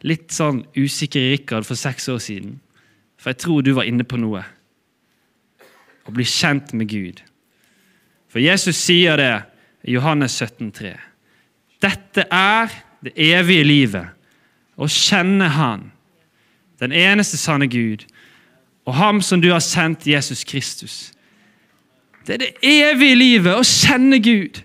Litt 0.06 0.32
sånn 0.32 0.62
usikker 0.76 1.30
Rikard 1.32 1.66
for 1.68 1.76
seks 1.76 2.08
år 2.08 2.20
siden. 2.24 2.58
For 3.20 3.32
jeg 3.32 3.42
tror 3.42 3.64
du 3.64 3.74
var 3.76 3.88
inne 3.88 4.06
på 4.08 4.18
noe. 4.20 4.42
Å 6.08 6.14
bli 6.14 6.24
kjent 6.24 6.72
med 6.72 6.88
Gud. 6.88 7.20
For 8.30 8.40
Jesus 8.40 8.78
sier 8.80 9.20
det 9.20 9.34
i 9.84 9.96
Johannes 9.96 10.38
17, 10.38 10.70
3. 10.72 10.94
Dette 11.80 12.24
er 12.30 12.72
det 13.04 13.12
evige 13.16 13.64
livet, 13.64 14.16
å 14.80 14.88
kjenne 14.88 15.48
Han, 15.52 15.90
den 16.80 16.92
eneste 16.96 17.36
sanne 17.40 17.68
Gud, 17.68 18.06
og 18.88 18.96
Ham 18.96 19.20
som 19.24 19.40
du 19.40 19.50
har 19.52 19.60
sendt, 19.64 20.06
Jesus 20.08 20.44
Kristus. 20.48 21.10
Det 22.26 22.36
er 22.36 22.42
det 22.44 22.52
evige 22.64 23.16
livet, 23.16 23.56
å 23.56 23.64
kjenne 23.64 24.20
Gud. 24.24 24.62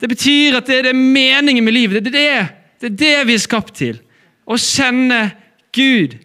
Det 0.00 0.08
betyr 0.10 0.58
at 0.58 0.68
det 0.68 0.80
er 0.80 0.88
det 0.90 0.96
meningen 0.98 1.64
med 1.64 1.76
livet. 1.76 2.04
Det 2.04 2.12
er 2.12 2.18
det, 2.18 2.61
det 2.82 2.90
er 2.90 2.98
det 2.98 3.26
vi 3.28 3.36
er 3.38 3.42
skapt 3.42 3.76
til. 3.78 4.00
Å 4.42 4.58
kjenne 4.58 5.20
Gud. 5.74 6.16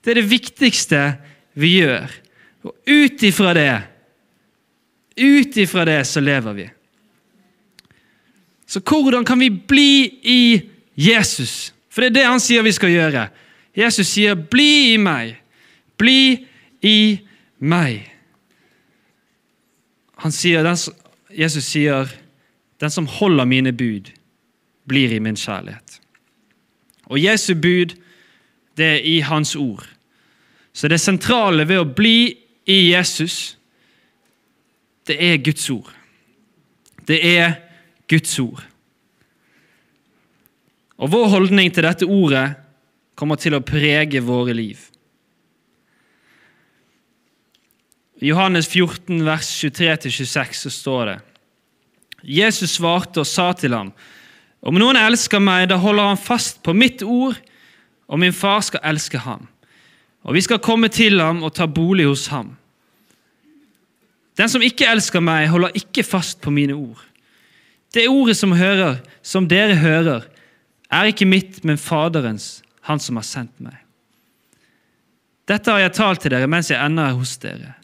Det 0.00 0.14
er 0.14 0.20
det 0.22 0.30
viktigste 0.30 1.02
vi 1.58 1.74
gjør. 1.82 2.08
Og 2.64 2.74
ut 2.88 3.22
ifra 3.28 3.52
det, 3.56 3.70
ut 5.18 5.56
ifra 5.60 5.84
det 5.84 6.00
så 6.08 6.22
lever 6.24 6.56
vi. 6.56 6.66
Så 8.68 8.80
hvordan 8.80 9.24
kan 9.24 9.40
vi 9.40 9.50
bli 9.50 9.92
i 10.22 10.40
Jesus? 10.96 11.72
For 11.88 12.04
det 12.04 12.10
er 12.10 12.16
det 12.18 12.26
han 12.28 12.42
sier 12.42 12.64
vi 12.64 12.74
skal 12.76 12.92
gjøre. 12.92 13.28
Jesus 13.76 14.08
sier, 14.12 14.34
'Bli 14.34 14.94
i 14.94 14.96
meg'. 14.96 15.36
Bli 15.98 16.46
i 16.82 17.18
meg. 17.58 18.10
Han 20.18 20.32
sier, 20.32 20.64
Jesus 21.30 21.64
sier, 21.64 22.08
'Den 22.80 22.90
som 22.90 23.06
holder 23.06 23.44
mine 23.44 23.72
bud, 23.72 24.12
blir 24.86 25.12
i 25.12 25.18
min 25.18 25.36
kjærlighet'. 25.36 25.87
Og 27.08 27.20
Jesu 27.22 27.54
bud, 27.54 27.94
det 28.76 28.86
er 28.86 29.06
i 29.06 29.18
Hans 29.20 29.56
ord. 29.56 29.86
Så 30.72 30.88
det 30.88 31.00
sentrale 31.02 31.64
ved 31.68 31.80
å 31.80 31.88
bli 31.88 32.36
i 32.68 32.78
Jesus, 32.92 33.56
det 35.08 35.16
er 35.24 35.40
Guds 35.42 35.64
ord. 35.72 35.88
Det 37.08 37.18
er 37.24 37.56
Guds 38.08 38.34
ord. 38.38 38.60
Og 40.98 41.10
Vår 41.12 41.28
holdning 41.32 41.72
til 41.72 41.86
dette 41.86 42.06
ordet 42.06 42.46
kommer 43.18 43.40
til 43.40 43.56
å 43.56 43.64
prege 43.64 44.20
våre 44.22 44.54
liv. 44.54 44.78
I 48.18 48.32
Johannes 48.32 48.66
14, 48.66 49.22
vers 49.22 49.48
23-26 49.62 50.62
så 50.64 50.72
står 50.74 51.04
det 51.06 51.18
Jesus 52.38 52.74
svarte 52.74 53.22
og 53.22 53.28
sa 53.30 53.52
til 53.54 53.76
ham, 53.76 53.92
om 54.60 54.78
noen 54.78 54.98
elsker 54.98 55.42
meg, 55.42 55.68
da 55.70 55.78
holder 55.80 56.10
han 56.10 56.20
fast 56.20 56.62
på 56.66 56.74
mitt 56.74 57.02
ord, 57.06 57.38
og 58.08 58.20
min 58.20 58.34
far 58.34 58.60
skal 58.66 58.82
elske 58.90 59.20
ham. 59.22 59.46
Og 60.26 60.34
vi 60.34 60.42
skal 60.44 60.62
komme 60.62 60.90
til 60.92 61.20
ham 61.22 61.44
og 61.46 61.54
ta 61.56 61.68
bolig 61.70 62.08
hos 62.08 62.26
ham. 62.32 62.56
Den 64.38 64.50
som 64.50 64.62
ikke 64.62 64.86
elsker 64.88 65.22
meg, 65.24 65.48
holder 65.50 65.76
ikke 65.78 66.06
fast 66.06 66.40
på 66.42 66.52
mine 66.54 66.76
ord. 66.76 67.00
Det 67.94 68.08
ordet 68.10 68.36
som, 68.36 68.52
hører, 68.52 69.00
som 69.22 69.48
dere 69.48 69.78
hører, 69.80 70.26
er 70.92 71.10
ikke 71.10 71.28
mitt, 71.28 71.62
men 71.64 71.80
Faderens, 71.80 72.62
han 72.88 73.00
som 73.00 73.18
har 73.20 73.26
sendt 73.26 73.54
meg. 73.60 73.76
Dette 75.48 75.72
har 75.72 75.80
jeg 75.80 75.96
talt 75.96 76.22
til 76.22 76.34
dere 76.34 76.48
mens 76.50 76.68
jeg 76.70 76.80
ennå 76.80 77.06
er 77.08 77.16
hos 77.16 77.36
dere. 77.40 77.74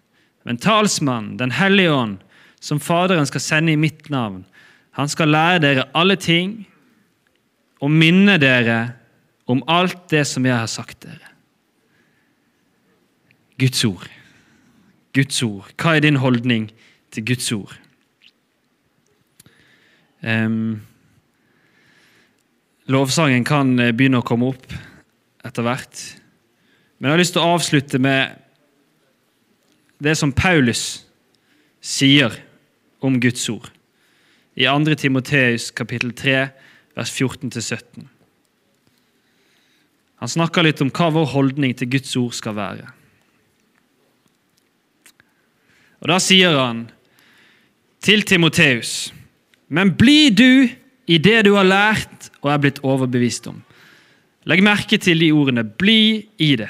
Men 0.45 0.61
talsmannen, 0.61 1.39
Den 1.39 1.51
hellige 1.51 1.93
ånd, 1.93 2.19
som 2.61 2.81
Faderen 2.81 3.27
skal 3.27 3.41
sende 3.41 3.73
i 3.73 3.81
mitt 3.81 4.11
navn, 4.11 4.45
han 4.95 5.11
skal 5.11 5.33
lære 5.35 5.63
dere 5.63 5.89
alle 5.97 6.17
ting 6.21 6.61
og 7.83 7.91
minne 7.91 8.37
dere 8.39 8.95
om 9.51 9.63
alt 9.69 10.07
det 10.13 10.23
som 10.31 10.47
jeg 10.47 10.55
har 10.55 10.71
sagt 10.71 11.03
dere. 11.03 11.33
Guds 13.59 13.83
ord. 13.85 14.07
Guds 15.15 15.43
ord. 15.43 15.73
Hva 15.79 15.97
er 15.97 16.07
din 16.07 16.19
holdning 16.23 16.69
til 17.15 17.27
Guds 17.27 17.51
ord? 17.55 17.75
Um, 20.25 20.81
lovsangen 22.89 23.45
kan 23.45 23.75
eh, 23.83 23.93
begynne 23.93 24.23
å 24.23 24.27
komme 24.27 24.49
opp 24.55 24.71
etter 25.45 25.67
hvert. 25.67 26.07
Men 26.97 27.11
jeg 27.11 27.17
har 27.17 27.23
lyst 27.25 27.37
til 27.37 27.45
å 27.45 27.55
avslutte 27.59 28.01
med 28.01 28.39
det 30.03 30.15
som 30.19 30.33
Paulus 30.33 31.05
sier 31.85 32.33
om 33.05 33.19
Guds 33.21 33.45
ord 33.53 33.74
i 34.55 34.67
2. 34.67 34.95
Timoteus 34.95 35.71
kapittel 35.75 36.13
3, 36.15 36.49
vers 36.95 37.13
14-17. 37.13 38.07
Han 40.23 40.31
snakker 40.31 40.65
litt 40.65 40.81
om 40.81 40.93
hva 40.95 41.11
vår 41.13 41.27
holdning 41.35 41.75
til 41.77 41.91
Guds 41.97 42.15
ord 42.17 42.37
skal 42.37 42.55
være. 42.57 42.87
Og 46.05 46.11
Da 46.13 46.21
sier 46.21 46.55
han 46.59 46.87
til 48.05 48.23
Timoteus.: 48.23 49.13
Men 49.69 49.95
bli 49.97 50.31
du 50.31 50.69
i 51.07 51.19
det 51.19 51.45
du 51.45 51.55
har 51.57 51.65
lært 51.65 52.31
og 52.43 52.51
er 52.53 52.61
blitt 52.61 52.83
overbevist 52.85 53.49
om. 53.49 53.63
Legg 54.45 54.63
merke 54.63 54.99
til 55.01 55.19
de 55.19 55.33
ordene. 55.33 55.65
Bli 55.65 56.29
i 56.39 56.57
det. 56.57 56.69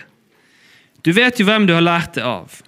Du 1.05 1.13
vet 1.13 1.39
jo 1.39 1.45
hvem 1.45 1.67
du 1.67 1.75
har 1.75 1.83
lært 1.85 2.15
det 2.15 2.23
av. 2.23 2.63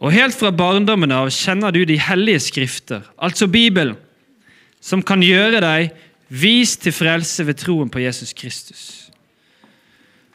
Og 0.00 0.12
helt 0.12 0.36
fra 0.36 0.52
barndommen 0.52 1.12
av 1.12 1.32
kjenner 1.34 1.72
du 1.72 1.82
de 1.84 1.98
hellige 2.00 2.40
skrifter, 2.40 3.02
altså 3.20 3.48
Bibelen, 3.48 3.96
som 4.80 5.02
kan 5.02 5.22
gjøre 5.22 5.60
deg 5.62 5.90
vis 6.30 6.76
til 6.80 6.94
frelse 6.94 7.44
ved 7.46 7.58
troen 7.60 7.90
på 7.90 8.02
Jesus 8.02 8.32
Kristus. 8.32 9.10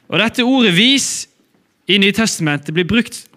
Og 0.08 0.20
Dette 0.20 0.44
ordet 0.44 0.74
'vis' 0.74 1.28
i 1.88 1.98
Nytestamentet 1.98 2.74
blir 2.74 2.86
brukt 2.86 3.28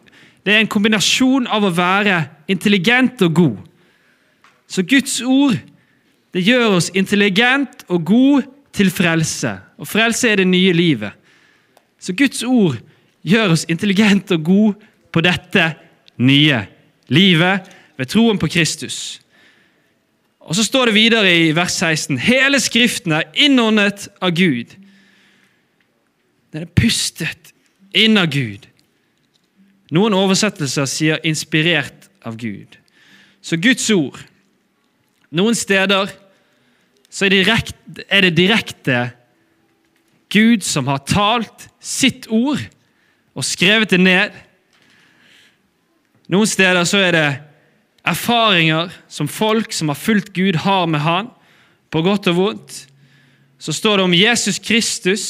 Det 0.44 0.54
er 0.54 0.60
en 0.60 0.70
kombinasjon 0.70 1.46
av 1.46 1.64
å 1.64 1.74
være 1.74 2.24
intelligent 2.48 3.22
og 3.22 3.34
god. 3.34 3.56
Så 4.68 4.82
Guds 4.82 5.20
ord 5.20 5.58
det 6.32 6.44
gjør 6.46 6.76
oss 6.78 6.90
intelligent 6.94 7.84
og 7.88 8.04
god 8.04 8.42
til 8.72 8.90
frelse. 8.90 9.58
Og 9.78 9.88
frelse 9.88 10.28
er 10.28 10.36
det 10.36 10.46
nye 10.46 10.72
livet. 10.72 11.12
Så 12.00 12.12
Guds 12.12 12.42
ord 12.42 12.76
gjør 13.22 13.50
oss 13.56 13.66
intelligent 13.68 14.30
og 14.30 14.44
god 14.44 14.74
på 15.12 15.20
dette 15.20 15.74
nye 16.16 16.60
livet 17.08 17.68
ved 17.98 18.06
troen 18.06 18.38
på 18.38 18.46
Kristus. 18.46 19.20
Og 20.48 20.56
Så 20.56 20.64
står 20.64 20.88
det 20.88 20.94
videre 20.94 21.28
i 21.37 21.52
vers 21.52 21.72
16.: 21.76 22.18
Hele 22.18 22.61
Skriften 22.61 23.12
er 23.12 23.28
innåndet 23.34 24.08
av 24.20 24.32
Gud. 24.32 24.72
Den 26.52 26.64
er 26.64 26.72
pustet 26.72 27.52
inn 27.92 28.16
av 28.16 28.30
Gud. 28.32 28.64
Noen 29.92 30.14
oversettelser 30.16 30.84
sier 30.88 31.18
'inspirert 31.24 32.08
av 32.24 32.37
Gud'. 32.37 32.78
Så 33.42 33.56
Guds 33.56 33.90
ord 33.90 34.18
Noen 35.30 35.54
steder 35.54 36.08
så 37.11 37.24
er, 37.24 37.28
direkt, 37.28 37.76
er 38.08 38.20
det 38.20 38.37
direkte 38.37 39.11
Gud 40.32 40.64
som 40.64 40.87
har 40.87 40.98
talt 40.98 41.68
sitt 41.80 42.26
ord 42.28 42.61
og 43.34 43.44
skrevet 43.44 43.90
det 43.90 44.00
ned. 44.00 44.30
Noen 46.28 46.46
steder 46.46 46.84
så 46.84 46.98
er 46.98 47.12
det 47.12 47.47
erfaringer 48.08 48.92
som 49.08 49.28
folk 49.28 49.72
som 49.74 49.92
har 49.92 49.98
fulgt 49.98 50.32
Gud, 50.36 50.56
har 50.64 50.86
med 50.86 51.00
Han, 51.00 51.30
på 51.90 52.02
godt 52.04 52.28
og 52.32 52.36
vondt. 52.36 52.76
Så 53.58 53.72
står 53.72 53.98
det 53.98 54.04
om 54.04 54.14
Jesus 54.14 54.58
Kristus, 54.58 55.24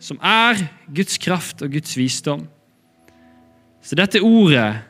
som 0.00 0.18
er 0.22 0.60
Guds 0.94 1.18
kraft 1.18 1.62
og 1.62 1.72
Guds 1.72 1.96
visdom. 1.98 2.46
Så 3.82 3.98
dette 3.98 4.22
ordet, 4.22 4.80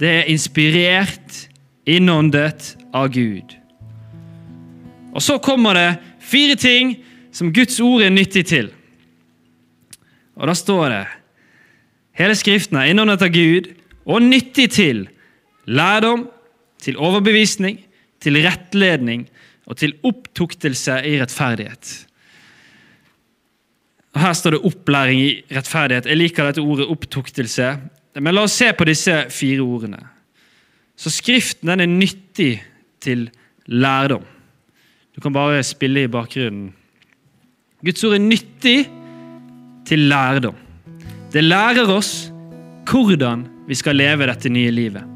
det 0.00 0.12
er 0.20 0.30
inspirert, 0.32 1.46
innåndet 1.86 2.74
av 2.94 3.08
Gud. 3.14 3.54
Og 5.14 5.22
så 5.22 5.38
kommer 5.38 5.76
det 5.78 5.98
fire 6.20 6.56
ting 6.58 6.96
som 7.32 7.52
Guds 7.54 7.78
ord 7.80 8.02
er 8.02 8.12
nyttig 8.12 8.46
til. 8.50 8.72
Og 10.36 10.48
da 10.50 10.54
står 10.56 10.88
det 10.92 11.04
Hele 12.16 12.36
Skriften 12.36 12.78
er 12.80 12.90
innåndet 12.90 13.22
av 13.24 13.32
Gud 13.32 13.68
og 14.08 14.24
nyttig 14.24 14.70
til 14.72 15.04
lærdom, 15.66 16.28
til 16.82 16.98
overbevisning, 16.98 17.80
til 18.20 18.38
rettledning 18.44 19.26
og 19.66 19.78
til 19.80 19.94
opptuktelse 20.04 21.00
i 21.08 21.16
rettferdighet. 21.20 22.06
Og 24.14 24.20
Her 24.20 24.32
står 24.32 24.50
det 24.50 24.60
'opplæring 24.64 25.20
i 25.20 25.42
rettferdighet'. 25.52 26.08
Jeg 26.08 26.16
liker 26.16 26.44
dette 26.44 26.60
ordet 26.60 26.86
'opptuktelse'. 26.86 27.76
Men 28.20 28.34
la 28.34 28.42
oss 28.42 28.52
se 28.52 28.72
på 28.72 28.84
disse 28.84 29.26
fire 29.30 29.60
ordene. 29.60 29.98
Så 30.96 31.10
Skriften 31.10 31.68
den 31.68 31.80
er 31.80 31.86
nyttig 31.86 32.62
til 33.00 33.30
lærdom. 33.66 34.24
Du 35.16 35.20
kan 35.20 35.32
bare 35.32 35.62
spille 35.62 36.02
i 36.02 36.06
bakgrunnen. 36.06 36.74
Guds 37.84 38.04
ord 38.04 38.12
er 38.12 38.18
nyttig 38.18 38.90
til 39.86 39.98
lærdom. 39.98 40.54
Det 41.32 41.44
lærer 41.44 41.88
oss 41.88 42.32
hvordan 42.90 43.46
vi 43.68 43.74
skal 43.74 43.96
leve 43.96 44.26
dette 44.26 44.48
nye 44.48 44.70
livet. 44.70 45.15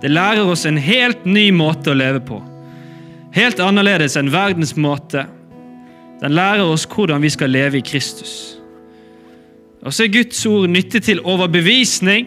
Det 0.00 0.10
lærer 0.10 0.48
oss 0.48 0.64
en 0.66 0.80
helt 0.80 1.26
ny 1.28 1.50
måte 1.52 1.92
å 1.92 1.98
leve 1.98 2.22
på. 2.24 2.40
Helt 3.36 3.60
annerledes 3.62 4.16
enn 4.18 4.32
verdens 4.32 4.74
måte. 4.76 5.26
Den 6.20 6.34
lærer 6.36 6.64
oss 6.64 6.86
hvordan 6.88 7.22
vi 7.22 7.30
skal 7.32 7.52
leve 7.52 7.80
i 7.80 7.84
Kristus. 7.84 8.56
Og 9.84 9.94
så 9.94 10.04
er 10.04 10.12
Guds 10.12 10.40
ord 10.48 10.68
nyttig 10.68 11.04
til 11.06 11.22
overbevisning. 11.24 12.26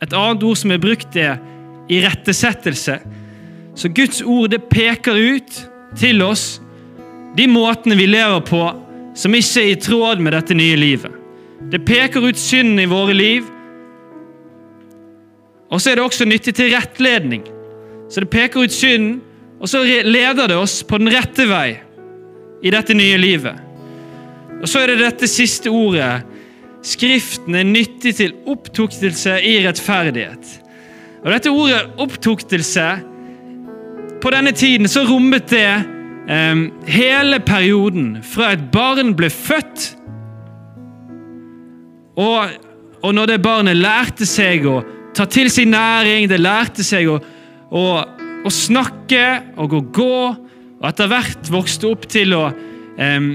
Et 0.00 0.12
annet 0.12 0.44
ord 0.44 0.60
som 0.60 0.72
er 0.72 0.80
brukt, 0.80 1.16
er 1.16 1.40
irettesettelse. 1.92 2.98
Så 3.74 3.90
Guds 3.92 4.22
ord 4.22 4.52
det 4.52 4.64
peker 4.70 5.18
ut 5.18 5.60
til 5.98 6.22
oss 6.24 6.60
de 7.36 7.48
måtene 7.50 7.96
vi 7.98 8.06
lever 8.06 8.40
på 8.46 8.62
som 9.18 9.34
ikke 9.34 9.62
er 9.62 9.72
i 9.72 9.80
tråd 9.80 10.22
med 10.22 10.34
dette 10.34 10.56
nye 10.56 10.76
livet. 10.78 11.12
Det 11.70 11.82
peker 11.86 12.24
ut 12.24 12.38
synden 12.38 12.80
i 12.82 12.90
våre 12.90 13.14
liv, 13.16 13.46
og 15.70 15.80
så 15.80 15.90
er 15.90 15.98
det 15.98 16.04
også 16.04 16.26
nyttig 16.28 16.54
til 16.54 16.74
rettledning. 16.74 17.44
Så 18.10 18.22
det 18.22 18.30
peker 18.30 18.66
ut 18.66 18.72
synden, 18.72 19.20
og 19.60 19.68
så 19.68 19.82
leder 19.84 20.48
det 20.50 20.56
oss 20.56 20.82
på 20.84 20.98
den 21.00 21.10
rette 21.14 21.46
vei 21.48 21.78
i 22.64 22.72
dette 22.72 22.96
nye 22.96 23.16
livet. 23.20 23.56
Og 24.60 24.68
så 24.68 24.82
er 24.82 24.92
det 24.92 25.02
dette 25.02 25.28
siste 25.28 25.72
ordet. 25.72 26.24
Skriften 26.84 27.56
er 27.56 27.66
nyttig 27.68 28.14
til 28.18 28.34
opptuktelse 28.50 29.38
i 29.44 29.56
rettferdighet. 29.64 30.60
Og 31.24 31.32
dette 31.32 31.52
ordet 31.52 31.80
opptuktelse 32.00 32.86
På 34.20 34.30
denne 34.32 34.52
tiden 34.56 34.88
så 34.88 35.02
rommet 35.04 35.50
det 35.52 35.68
um, 36.28 36.62
hele 36.88 37.40
perioden 37.44 38.22
fra 38.24 38.54
et 38.54 38.62
barn 38.72 39.12
ble 39.16 39.28
født, 39.28 39.90
og, 42.16 42.54
og 43.02 43.14
når 43.14 43.26
det 43.26 43.42
barnet 43.44 43.76
lærte 43.76 44.24
seg 44.24 44.64
å 44.64 44.78
ta 45.14 45.26
til 45.30 45.50
seg 45.52 45.68
næring. 45.70 46.28
Det 46.30 46.40
lærte 46.42 46.84
seg 46.86 47.08
å, 47.10 47.18
å, 47.70 47.84
å 48.44 48.52
snakke 48.52 49.24
og 49.60 49.76
å 49.78 49.82
gå, 49.94 50.20
og 50.80 50.86
etter 50.90 51.10
hvert 51.10 51.50
vokste 51.52 51.88
opp 51.88 52.06
til 52.10 52.34
å 52.36 52.44
eh, 52.50 53.28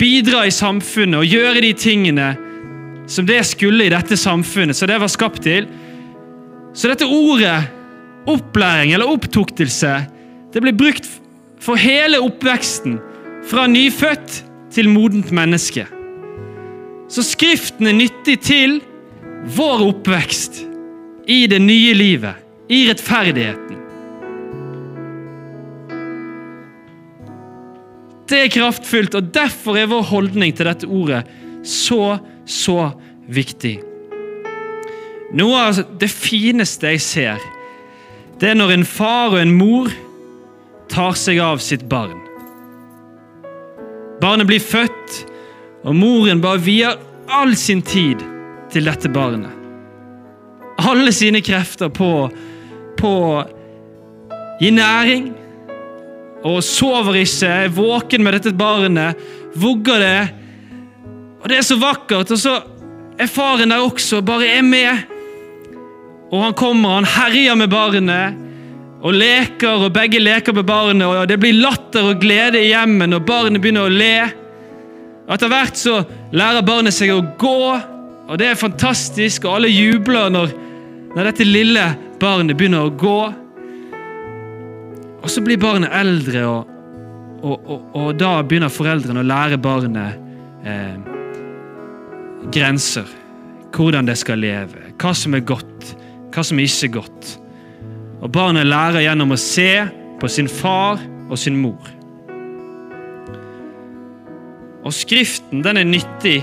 bidra 0.00 0.44
i 0.46 0.54
samfunnet 0.54 1.22
og 1.22 1.30
gjøre 1.30 1.62
de 1.64 1.72
tingene 1.78 2.30
som 3.10 3.26
det 3.26 3.40
skulle 3.48 3.86
i 3.86 3.92
dette 3.92 4.18
samfunnet, 4.18 4.76
så 4.76 4.86
det 4.86 5.00
var 5.02 5.10
skapt 5.10 5.42
til. 5.42 5.66
Så 6.74 6.90
dette 6.90 7.08
ordet, 7.08 7.64
opplæring 8.30 8.92
eller 8.94 9.10
opptuktelse, 9.10 9.94
det 10.52 10.62
ble 10.62 10.74
brukt 10.76 11.08
for 11.60 11.80
hele 11.80 12.20
oppveksten, 12.22 13.00
fra 13.50 13.64
nyfødt 13.66 14.42
til 14.70 14.90
modent 14.92 15.32
menneske. 15.34 15.86
Så 17.10 17.24
Skriften 17.26 17.88
er 17.90 17.96
nyttig 17.96 18.36
til 18.46 18.76
vår 19.56 19.82
oppvekst 19.88 20.60
i 21.30 21.44
det 21.50 21.60
nye 21.62 21.94
livet, 21.94 22.34
i 22.70 22.82
rettferdigheten. 22.88 23.78
Det 28.30 28.40
er 28.44 28.52
kraftfullt, 28.54 29.14
og 29.18 29.30
derfor 29.34 29.78
er 29.78 29.90
vår 29.90 30.04
holdning 30.10 30.54
til 30.54 30.68
dette 30.70 30.86
ordet 30.86 31.24
så, 31.66 32.18
så 32.46 32.92
viktig. 33.30 33.78
Noe 35.38 35.64
av 35.68 35.80
det 35.98 36.10
fineste 36.10 36.90
jeg 36.94 37.02
ser, 37.02 37.48
det 38.42 38.52
er 38.52 38.58
når 38.58 38.74
en 38.78 38.86
far 38.88 39.34
og 39.34 39.40
en 39.42 39.54
mor 39.54 39.90
tar 40.90 41.18
seg 41.18 41.38
av 41.42 41.62
sitt 41.62 41.86
barn. 41.90 42.18
Barnet 44.20 44.50
blir 44.50 44.62
født, 44.62 45.26
Og 45.80 45.94
moren 45.96 46.42
bare 46.44 46.60
vier 46.60 46.98
all 47.32 47.54
sin 47.56 47.80
tid 47.80 48.20
til 48.72 48.84
dette 48.84 49.08
barnet. 49.08 49.59
Alle 50.90 51.12
sine 51.14 51.38
krefter 51.44 51.88
på, 51.94 52.10
på 52.98 53.14
gi 54.60 54.70
næring. 54.74 55.30
Og 56.44 56.62
sover 56.64 57.20
ikke, 57.20 57.46
er 57.46 57.72
våken 57.74 58.24
med 58.24 58.38
dette 58.38 58.52
barnet, 58.56 59.18
vugger 59.54 60.00
det. 60.02 60.20
Og 61.42 61.48
det 61.48 61.60
er 61.60 61.66
så 61.66 61.76
vakkert. 61.80 62.32
Og 62.32 62.40
så 62.40 62.56
er 63.20 63.30
faren 63.30 63.72
der 63.72 63.84
også, 63.84 64.22
bare 64.24 64.48
er 64.48 64.64
med. 64.66 65.06
Og 66.30 66.44
han 66.44 66.56
kommer, 66.56 67.00
han 67.00 67.08
herjer 67.08 67.58
med 67.58 67.70
barnet 67.70 68.46
og 69.00 69.16
leker, 69.16 69.86
og 69.86 69.94
begge 69.94 70.20
leker 70.20 70.54
med 70.56 70.66
barnet. 70.68 71.06
og 71.06 71.28
Det 71.28 71.38
blir 71.40 71.56
latter 71.60 72.12
og 72.12 72.20
glede 72.20 72.60
i 72.60 72.70
hjemmet 72.70 73.10
når 73.10 73.24
barnet 73.26 73.62
begynner 73.62 73.88
å 73.88 73.92
le. 73.92 74.16
Etter 75.30 75.50
hvert 75.50 75.78
så 75.78 76.00
lærer 76.34 76.66
barnet 76.66 76.94
seg 76.94 77.12
å 77.14 77.22
gå, 77.38 77.60
og 78.30 78.38
det 78.38 78.50
er 78.50 78.58
fantastisk, 78.58 79.46
og 79.46 79.60
alle 79.60 79.70
jubler 79.70 80.30
når, 80.32 80.52
når 81.14 81.30
dette 81.30 81.46
lille 81.46 81.84
barnet 82.20 82.58
begynner 82.58 82.86
å 82.86 82.94
gå. 82.94 83.18
Og 85.20 85.28
så 85.30 85.42
blir 85.44 85.60
barnet 85.60 85.92
eldre, 85.94 86.44
og, 86.46 86.74
og, 87.42 87.56
og, 87.58 87.86
og 87.98 88.10
da 88.20 88.34
begynner 88.46 88.72
foreldrene 88.72 89.22
å 89.22 89.26
lære 89.26 89.58
barnet 89.60 90.66
eh, 90.66 90.96
grenser. 92.54 93.08
Hvordan 93.74 94.08
det 94.08 94.16
skal 94.18 94.40
leve, 94.42 94.90
hva 94.98 95.12
som 95.14 95.36
er 95.36 95.46
godt, 95.46 95.94
hva 96.34 96.44
som 96.46 96.58
ikke 96.58 96.88
er 96.88 96.94
godt. 97.00 97.32
Og 98.20 98.28
barnet 98.34 98.68
lærer 98.68 99.04
gjennom 99.04 99.34
å 99.34 99.40
se 99.40 99.70
på 100.20 100.28
sin 100.28 100.50
far 100.50 101.00
og 101.30 101.38
sin 101.40 101.58
mor. 101.60 101.94
Og 104.80 104.94
Skriften 104.96 105.62
den 105.64 105.80
er 105.80 105.88
nyttig 105.88 106.40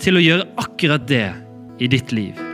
til 0.00 0.18
å 0.18 0.22
gjøre 0.22 0.50
akkurat 0.62 1.08
det 1.10 1.26
i 1.82 1.90
ditt 1.90 2.14
liv. 2.14 2.47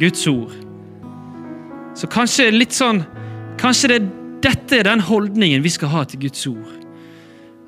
Guds 0.00 0.26
ord. 0.30 0.54
Så 1.98 2.08
kanskje 2.10 2.50
litt 2.54 2.76
sånn 2.76 3.04
Kanskje 3.60 3.90
det, 3.90 3.96
dette 4.40 4.78
er 4.78 4.86
den 4.86 5.02
holdningen 5.04 5.60
vi 5.60 5.68
skal 5.68 5.90
ha 5.92 6.04
til 6.08 6.22
Guds 6.22 6.46
ord. 6.48 6.78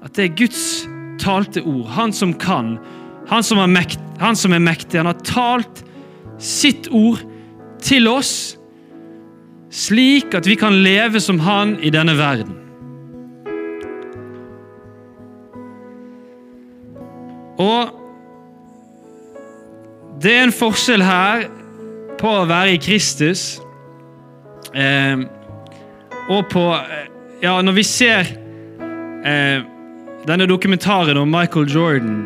At 0.01 0.15
det 0.17 0.25
er 0.25 0.37
Guds 0.39 0.63
talte 1.21 1.61
ord. 1.61 1.91
Han 1.93 2.15
som 2.17 2.33
kan. 2.41 2.79
Han 3.29 3.45
som, 3.45 3.61
mekt, 3.69 4.01
han 4.23 4.39
som 4.39 4.55
er 4.57 4.63
mektig. 4.63 4.97
Han 4.97 5.11
har 5.11 5.21
talt 5.21 5.83
sitt 6.41 6.89
ord 6.89 7.21
til 7.83 8.09
oss, 8.09 8.57
slik 9.69 10.33
at 10.39 10.49
vi 10.49 10.57
kan 10.57 10.81
leve 10.81 11.21
som 11.21 11.41
han 11.45 11.77
i 11.85 11.93
denne 11.93 12.17
verden. 12.17 12.57
Og 17.63 17.93
det 20.23 20.33
er 20.39 20.47
en 20.47 20.55
forskjell 20.55 21.05
her 21.05 21.47
på 22.23 22.31
å 22.31 22.47
være 22.47 22.77
i 22.77 22.81
Kristus 22.83 23.57
eh, 24.79 25.25
og 26.31 26.47
på 26.53 26.69
eh, 26.79 27.09
Ja, 27.43 27.57
når 27.59 27.75
vi 27.75 27.83
ser 27.83 28.29
eh, 29.27 29.65
denne 30.29 30.47
dokumentaren 30.47 31.19
om 31.19 31.33
Michael 31.33 31.67
Jordan, 31.67 32.21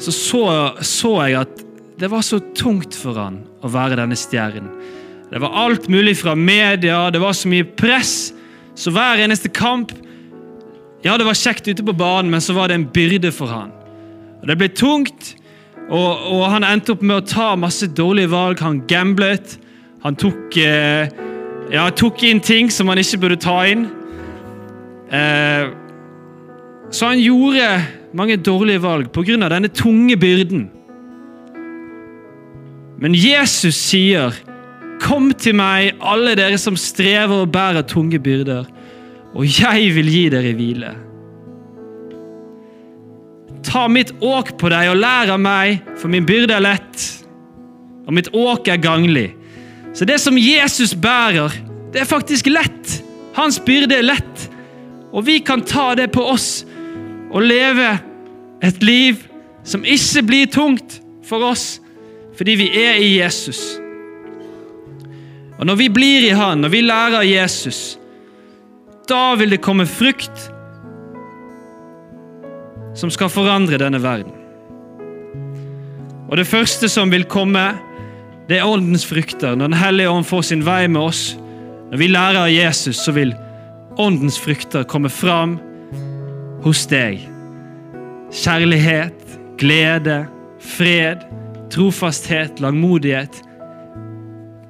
så, 0.00 0.14
så 0.16 0.44
så 0.80 1.10
jeg 1.28 1.36
at 1.42 1.60
det 2.00 2.08
var 2.08 2.24
så 2.24 2.38
tungt 2.56 2.96
for 2.96 3.18
han 3.20 3.42
å 3.60 3.68
være 3.68 3.98
denne 4.00 4.16
stjernen. 4.16 4.70
Det 5.28 5.42
var 5.44 5.58
alt 5.66 5.90
mulig 5.92 6.16
fra 6.22 6.32
media, 6.32 7.10
det 7.12 7.20
var 7.20 7.36
så 7.36 7.50
mye 7.52 7.66
press. 7.68 8.32
Så 8.74 8.92
hver 8.94 9.20
eneste 9.20 9.52
kamp 9.52 9.92
Ja, 11.04 11.14
det 11.16 11.24
var 11.24 11.36
kjekt 11.36 11.68
ute 11.68 11.84
på 11.84 11.94
banen, 11.96 12.28
men 12.32 12.42
så 12.44 12.52
var 12.52 12.68
det 12.68 12.76
en 12.76 12.88
byrde 12.92 13.30
for 13.32 13.48
han. 13.52 13.70
Og 14.40 14.48
Det 14.48 14.56
ble 14.60 14.68
tungt, 14.68 15.34
og, 15.88 16.10
og 16.30 16.44
han 16.52 16.66
endte 16.66 16.94
opp 16.94 17.02
med 17.02 17.16
å 17.16 17.26
ta 17.26 17.48
masse 17.58 17.88
dårlige 17.96 18.30
valg. 18.30 18.60
Han 18.62 18.82
gamblet. 18.90 19.56
Han 20.04 20.16
tok, 20.16 20.56
eh, 20.56 21.10
ja, 21.72 21.88
tok 21.90 22.22
inn 22.28 22.40
ting 22.40 22.70
som 22.72 22.88
han 22.92 23.00
ikke 23.00 23.20
burde 23.24 23.40
ta 23.42 23.56
inn. 23.68 23.88
Eh, 25.10 25.72
så 26.90 27.10
han 27.10 27.22
gjorde 27.22 27.66
mange 28.14 28.36
dårlige 28.36 28.82
valg 28.82 29.10
pga. 29.12 29.48
denne 29.48 29.68
tunge 29.68 30.16
byrden. 30.16 30.70
Men 33.00 33.14
Jesus 33.14 33.74
sier, 33.74 34.32
'Kom 35.00 35.32
til 35.32 35.54
meg, 35.54 35.94
alle 36.00 36.34
dere 36.36 36.58
som 36.58 36.76
strever 36.76 37.42
og 37.42 37.52
bærer 37.52 37.82
tunge 37.82 38.18
byrder, 38.18 38.66
og 39.34 39.44
jeg 39.44 39.94
vil 39.94 40.06
gi 40.06 40.28
dere 40.28 40.52
hvile.' 40.52 41.09
Ta 43.66 43.86
mitt 43.88 44.12
åk 44.24 44.54
på 44.58 44.70
deg 44.72 44.90
og 44.92 45.00
lær 45.00 45.34
av 45.34 45.40
meg, 45.42 45.82
for 46.00 46.12
min 46.12 46.26
byrde 46.26 46.56
er 46.56 46.64
lett, 46.64 47.02
og 48.06 48.14
mitt 48.16 48.30
åk 48.34 48.68
er 48.72 48.80
ganglig. 48.80 49.28
Så 49.94 50.06
det 50.08 50.20
som 50.22 50.38
Jesus 50.38 50.94
bærer, 50.94 51.52
det 51.92 52.02
er 52.02 52.08
faktisk 52.08 52.48
lett. 52.50 53.00
Hans 53.36 53.58
byrde 53.62 53.98
er 53.98 54.06
lett. 54.06 54.46
Og 55.10 55.26
vi 55.26 55.40
kan 55.42 55.62
ta 55.66 55.92
det 55.98 56.10
på 56.14 56.22
oss 56.32 56.62
og 57.30 57.42
leve 57.42 57.92
et 58.62 58.82
liv 58.82 59.18
som 59.66 59.84
ikke 59.84 60.22
blir 60.26 60.50
tungt 60.50 61.00
for 61.26 61.44
oss, 61.50 61.80
fordi 62.38 62.56
vi 62.58 62.68
er 62.80 63.00
i 63.02 63.16
Jesus. 63.18 63.60
Og 65.58 65.66
Når 65.66 65.76
vi 65.76 65.88
blir 65.92 66.24
i 66.24 66.36
Han, 66.36 66.62
når 66.64 66.68
vi 66.72 66.80
lærer 66.80 67.18
av 67.20 67.26
Jesus, 67.26 67.98
da 69.08 69.34
vil 69.36 69.50
det 69.50 69.60
komme 69.60 69.86
frukt 69.86 70.48
som 73.00 73.12
skal 73.12 73.32
forandre 73.32 73.80
denne 73.80 74.02
verden. 74.02 74.36
Og 76.30 76.36
Det 76.36 76.46
første 76.46 76.88
som 76.88 77.10
vil 77.10 77.24
komme, 77.24 77.72
det 78.48 78.60
er 78.60 78.66
åndens 78.66 79.06
frukter. 79.06 79.56
Når 79.56 79.72
Den 79.72 79.80
hellige 79.80 80.10
ånd 80.10 80.24
får 80.24 80.42
sin 80.42 80.66
vei 80.66 80.86
med 80.86 81.02
oss, 81.02 81.36
når 81.90 81.98
vi 81.98 82.06
lærer 82.06 82.44
av 82.44 82.50
Jesus, 82.50 82.96
så 83.02 83.12
vil 83.12 83.34
åndens 83.98 84.38
frukter 84.38 84.84
komme 84.84 85.10
fram 85.10 85.58
hos 86.62 86.86
deg. 86.86 87.18
Kjærlighet, 88.30 89.38
glede, 89.58 90.26
fred, 90.60 91.26
trofasthet, 91.70 92.60
langmodighet, 92.60 93.42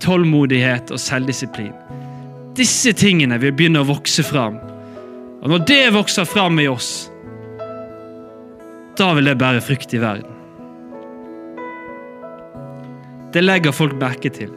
tålmodighet 0.01 0.91
og 0.91 1.01
selvdisiplin. 1.01 1.74
Disse 2.57 2.93
tingene 2.97 3.37
vil 3.41 3.53
begynne 3.53 3.85
å 3.85 3.91
vokse 3.91 4.24
fram. 4.24 4.57
Og 5.41 5.49
når 5.53 5.64
det 5.68 5.85
vokser 5.93 6.24
fram 6.24 6.59
i 6.61 6.68
oss, 6.68 7.10
da 9.01 9.14
vil 9.16 9.30
det 9.30 9.38
bære 9.40 9.62
frukt 9.64 9.94
i 9.96 10.01
verden. 10.01 10.36
Det 13.32 13.42
legger 13.44 13.72
folk 13.72 13.94
merke 13.96 14.28
til. 14.34 14.51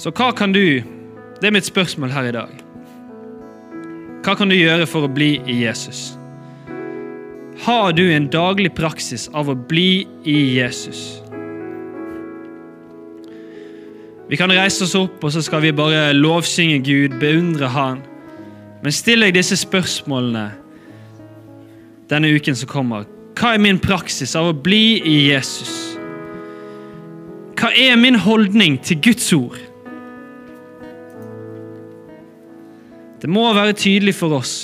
Så 0.00 0.12
hva 0.14 0.32
kan 0.36 0.52
du 0.52 0.82
Det 1.40 1.48
er 1.50 1.52
mitt 1.52 1.66
spørsmål 1.66 2.12
her 2.14 2.24
i 2.24 2.32
dag. 2.32 2.52
Hva 4.24 4.36
kan 4.38 4.48
du 4.48 4.54
gjøre 4.54 4.86
for 4.88 5.04
å 5.04 5.10
bli 5.12 5.34
i 5.50 5.58
Jesus? 5.60 6.14
Har 7.66 7.92
du 7.92 8.06
en 8.08 8.30
daglig 8.32 8.70
praksis 8.72 9.26
av 9.34 9.50
å 9.50 9.56
bli 9.58 10.06
i 10.24 10.36
Jesus? 10.54 11.20
Vi 14.30 14.38
kan 14.40 14.54
reise 14.54 14.86
oss 14.86 14.94
opp, 14.96 15.18
og 15.20 15.34
så 15.34 15.42
skal 15.44 15.60
vi 15.66 15.74
bare 15.76 16.14
lovsynge 16.16 16.78
Gud, 16.86 17.18
beundre 17.20 17.68
Han. 17.68 18.00
Men 18.80 18.92
still 18.92 19.26
deg 19.26 19.34
disse 19.36 19.58
spørsmålene 19.60 20.63
denne 22.10 22.30
uken 22.34 22.56
som 22.56 22.70
kommer. 22.70 23.06
Hva 23.38 23.54
er 23.54 23.62
min 23.62 23.80
praksis 23.82 24.34
av 24.38 24.50
å 24.50 24.56
bli 24.56 25.00
i 25.00 25.14
Jesus? 25.30 25.72
Hva 27.58 27.70
er 27.72 27.96
min 27.96 28.18
holdning 28.20 28.76
til 28.84 29.00
Guds 29.02 29.30
ord? 29.36 29.58
Det 33.22 33.30
må 33.32 33.46
være 33.56 33.72
tydelig 33.78 34.18
for 34.18 34.36
oss 34.36 34.54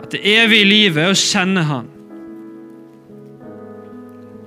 at 0.00 0.14
det 0.14 0.22
evige 0.24 0.64
livet 0.64 1.02
er 1.02 1.12
å 1.12 1.18
kjenne 1.20 1.66
Han. 1.68 1.90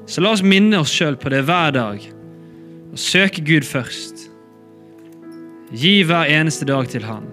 Så 0.10 0.24
la 0.24 0.32
oss 0.34 0.41
minne 0.41 0.80
oss 0.82 0.89
sjøl 0.89 1.20
på 1.22 1.30
det 1.30 1.43
hver 1.45 1.76
dag 1.76 2.08
og 2.91 2.97
søke 2.99 3.43
Gud 3.45 3.68
først. 3.68 4.26
Gi 5.70 6.02
hver 6.04 6.34
eneste 6.34 6.66
dag 6.66 6.89
til 6.89 7.06
Han. 7.06 7.30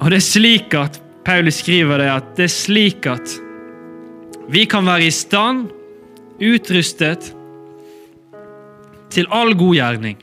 Og 0.00 0.08
det 0.08 0.18
er 0.18 0.24
slik 0.24 0.74
at 0.74 1.01
Paulus 1.22 1.60
skriver 1.62 2.02
det 2.02 2.10
at 2.10 2.32
det 2.38 2.48
er 2.48 2.54
slik 2.54 3.06
at 3.10 3.36
vi 4.52 4.64
kan 4.66 4.84
være 4.86 5.06
i 5.06 5.14
stand, 5.14 5.68
utrustet, 6.42 7.30
til 9.12 9.28
all 9.30 9.52
god 9.54 9.76
gjerning. 9.76 10.18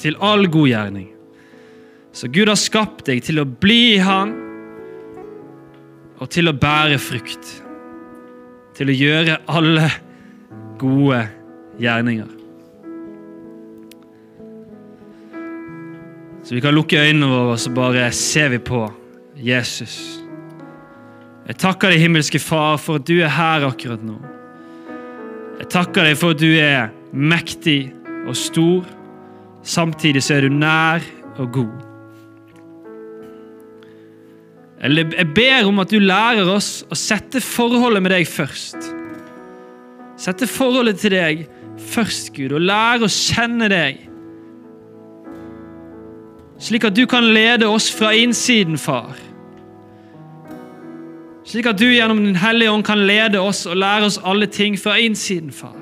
Til 0.00 0.16
all 0.20 0.48
god 0.50 0.68
gjerning. 0.68 1.06
Så 2.16 2.28
Gud 2.32 2.48
har 2.48 2.58
skapt 2.58 3.06
deg 3.06 3.22
til 3.24 3.42
å 3.42 3.46
bli 3.46 3.80
i 3.94 4.02
Han 4.02 4.32
og 6.16 6.30
til 6.32 6.48
å 6.48 6.56
bære 6.56 6.98
frukt. 7.00 7.52
Til 8.76 8.92
å 8.92 8.96
gjøre 8.96 9.38
alle 9.52 9.90
gode 10.80 11.22
gjerninger. 11.80 12.35
Så 16.46 16.54
vi 16.54 16.62
kan 16.62 16.76
lukke 16.76 17.00
øynene 17.02 17.26
våre 17.26 17.56
og 17.56 17.58
så 17.58 17.72
bare 17.74 18.06
ser 18.14 18.52
vi 18.52 18.60
på 18.62 18.84
Jesus. 19.42 19.96
Jeg 21.46 21.58
takker 21.58 21.90
deg, 21.90 22.04
himmelske 22.04 22.38
Far, 22.38 22.78
for 22.78 23.00
at 23.00 23.08
du 23.08 23.16
er 23.18 23.32
her 23.34 23.66
akkurat 23.66 24.02
nå. 24.06 24.14
Jeg 25.58 25.68
takker 25.74 26.06
deg 26.06 26.14
for 26.20 26.36
at 26.36 26.42
du 26.42 26.52
er 26.54 26.92
mektig 27.10 27.90
og 28.28 28.38
stor. 28.38 28.86
Samtidig 29.66 30.22
så 30.22 30.36
er 30.36 30.46
du 30.46 30.54
nær 30.54 31.02
og 31.34 31.50
god. 31.58 31.76
Jeg 34.86 35.28
ber 35.34 35.66
om 35.66 35.82
at 35.82 35.90
du 35.90 35.98
lærer 35.98 36.46
oss 36.52 36.84
å 36.86 36.98
sette 36.98 37.42
forholdet 37.42 38.06
med 38.06 38.14
deg 38.14 38.26
først. 38.28 38.92
Sette 40.20 40.46
forholdet 40.46 41.02
til 41.02 41.16
deg 41.16 41.48
først, 41.90 42.36
Gud, 42.36 42.54
og 42.54 42.62
lære 42.70 43.08
å 43.08 43.10
kjenne 43.10 43.66
deg. 43.72 44.06
Slik 46.58 46.84
at 46.88 46.96
du 46.96 47.04
kan 47.06 47.24
lede 47.24 47.68
oss 47.68 47.90
fra 47.92 48.14
innsiden, 48.16 48.78
far. 48.78 49.16
Slik 51.46 51.66
at 51.68 51.78
du 51.78 51.86
gjennom 51.86 52.24
Den 52.24 52.36
hellige 52.40 52.70
ånd 52.72 52.84
kan 52.84 53.04
lede 53.06 53.40
oss 53.40 53.66
og 53.66 53.76
lære 53.76 54.08
oss 54.08 54.20
alle 54.24 54.46
ting 54.46 54.78
fra 54.80 54.96
innsiden, 54.98 55.52
far. 55.52 55.76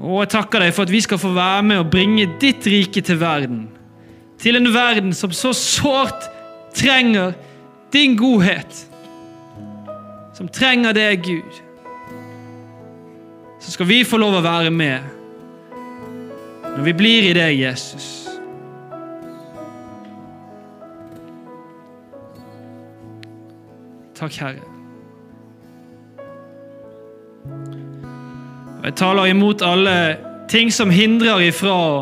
Og 0.00 0.22
jeg 0.22 0.32
takker 0.32 0.64
deg 0.64 0.72
for 0.72 0.86
at 0.86 0.92
vi 0.94 1.02
skal 1.04 1.20
få 1.20 1.34
være 1.36 1.62
med 1.62 1.82
og 1.82 1.90
bringe 1.92 2.24
ditt 2.40 2.64
rike 2.66 3.02
til 3.04 3.20
verden. 3.20 3.66
Til 4.40 4.56
en 4.56 4.70
verden 4.72 5.12
som 5.12 5.32
så 5.32 5.52
sårt 5.52 6.30
trenger 6.74 7.34
din 7.92 8.16
godhet. 8.16 8.86
Som 10.34 10.48
trenger 10.48 10.96
deg, 10.96 11.20
Gud. 11.26 11.60
Så 13.60 13.74
skal 13.74 13.90
vi 13.90 14.04
få 14.08 14.16
lov 14.16 14.38
å 14.38 14.46
være 14.46 14.70
med 14.72 15.19
når 16.76 16.82
vi 16.86 16.92
blir 16.96 17.30
i 17.30 17.36
deg, 17.36 17.58
Jesus. 17.60 18.08
Takk, 24.20 24.36
Herre. 24.36 24.66
Jeg 28.84 28.96
taler 28.96 29.30
imot 29.30 29.62
alle 29.64 29.96
ting 30.48 30.72
som 30.72 30.92
hindrer 30.92 31.40
ifra 31.46 31.72
å 31.72 31.92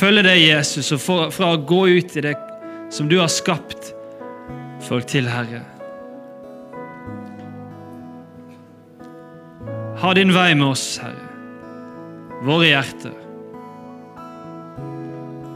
følge 0.00 0.24
deg, 0.26 0.40
Jesus, 0.42 0.92
og 0.92 1.32
fra 1.32 1.52
å 1.54 1.60
gå 1.64 1.82
ut 1.96 2.16
i 2.16 2.24
det 2.24 2.36
som 2.92 3.08
du 3.08 3.18
har 3.20 3.30
skapt 3.32 3.92
folk 4.84 5.08
til, 5.10 5.28
Herre. 5.28 5.62
Ha 10.00 10.12
din 10.16 10.32
vei 10.32 10.52
med 10.56 10.70
oss, 10.72 10.86
Herre. 11.02 11.26
Våre 12.48 12.70
hjerter. 12.70 13.19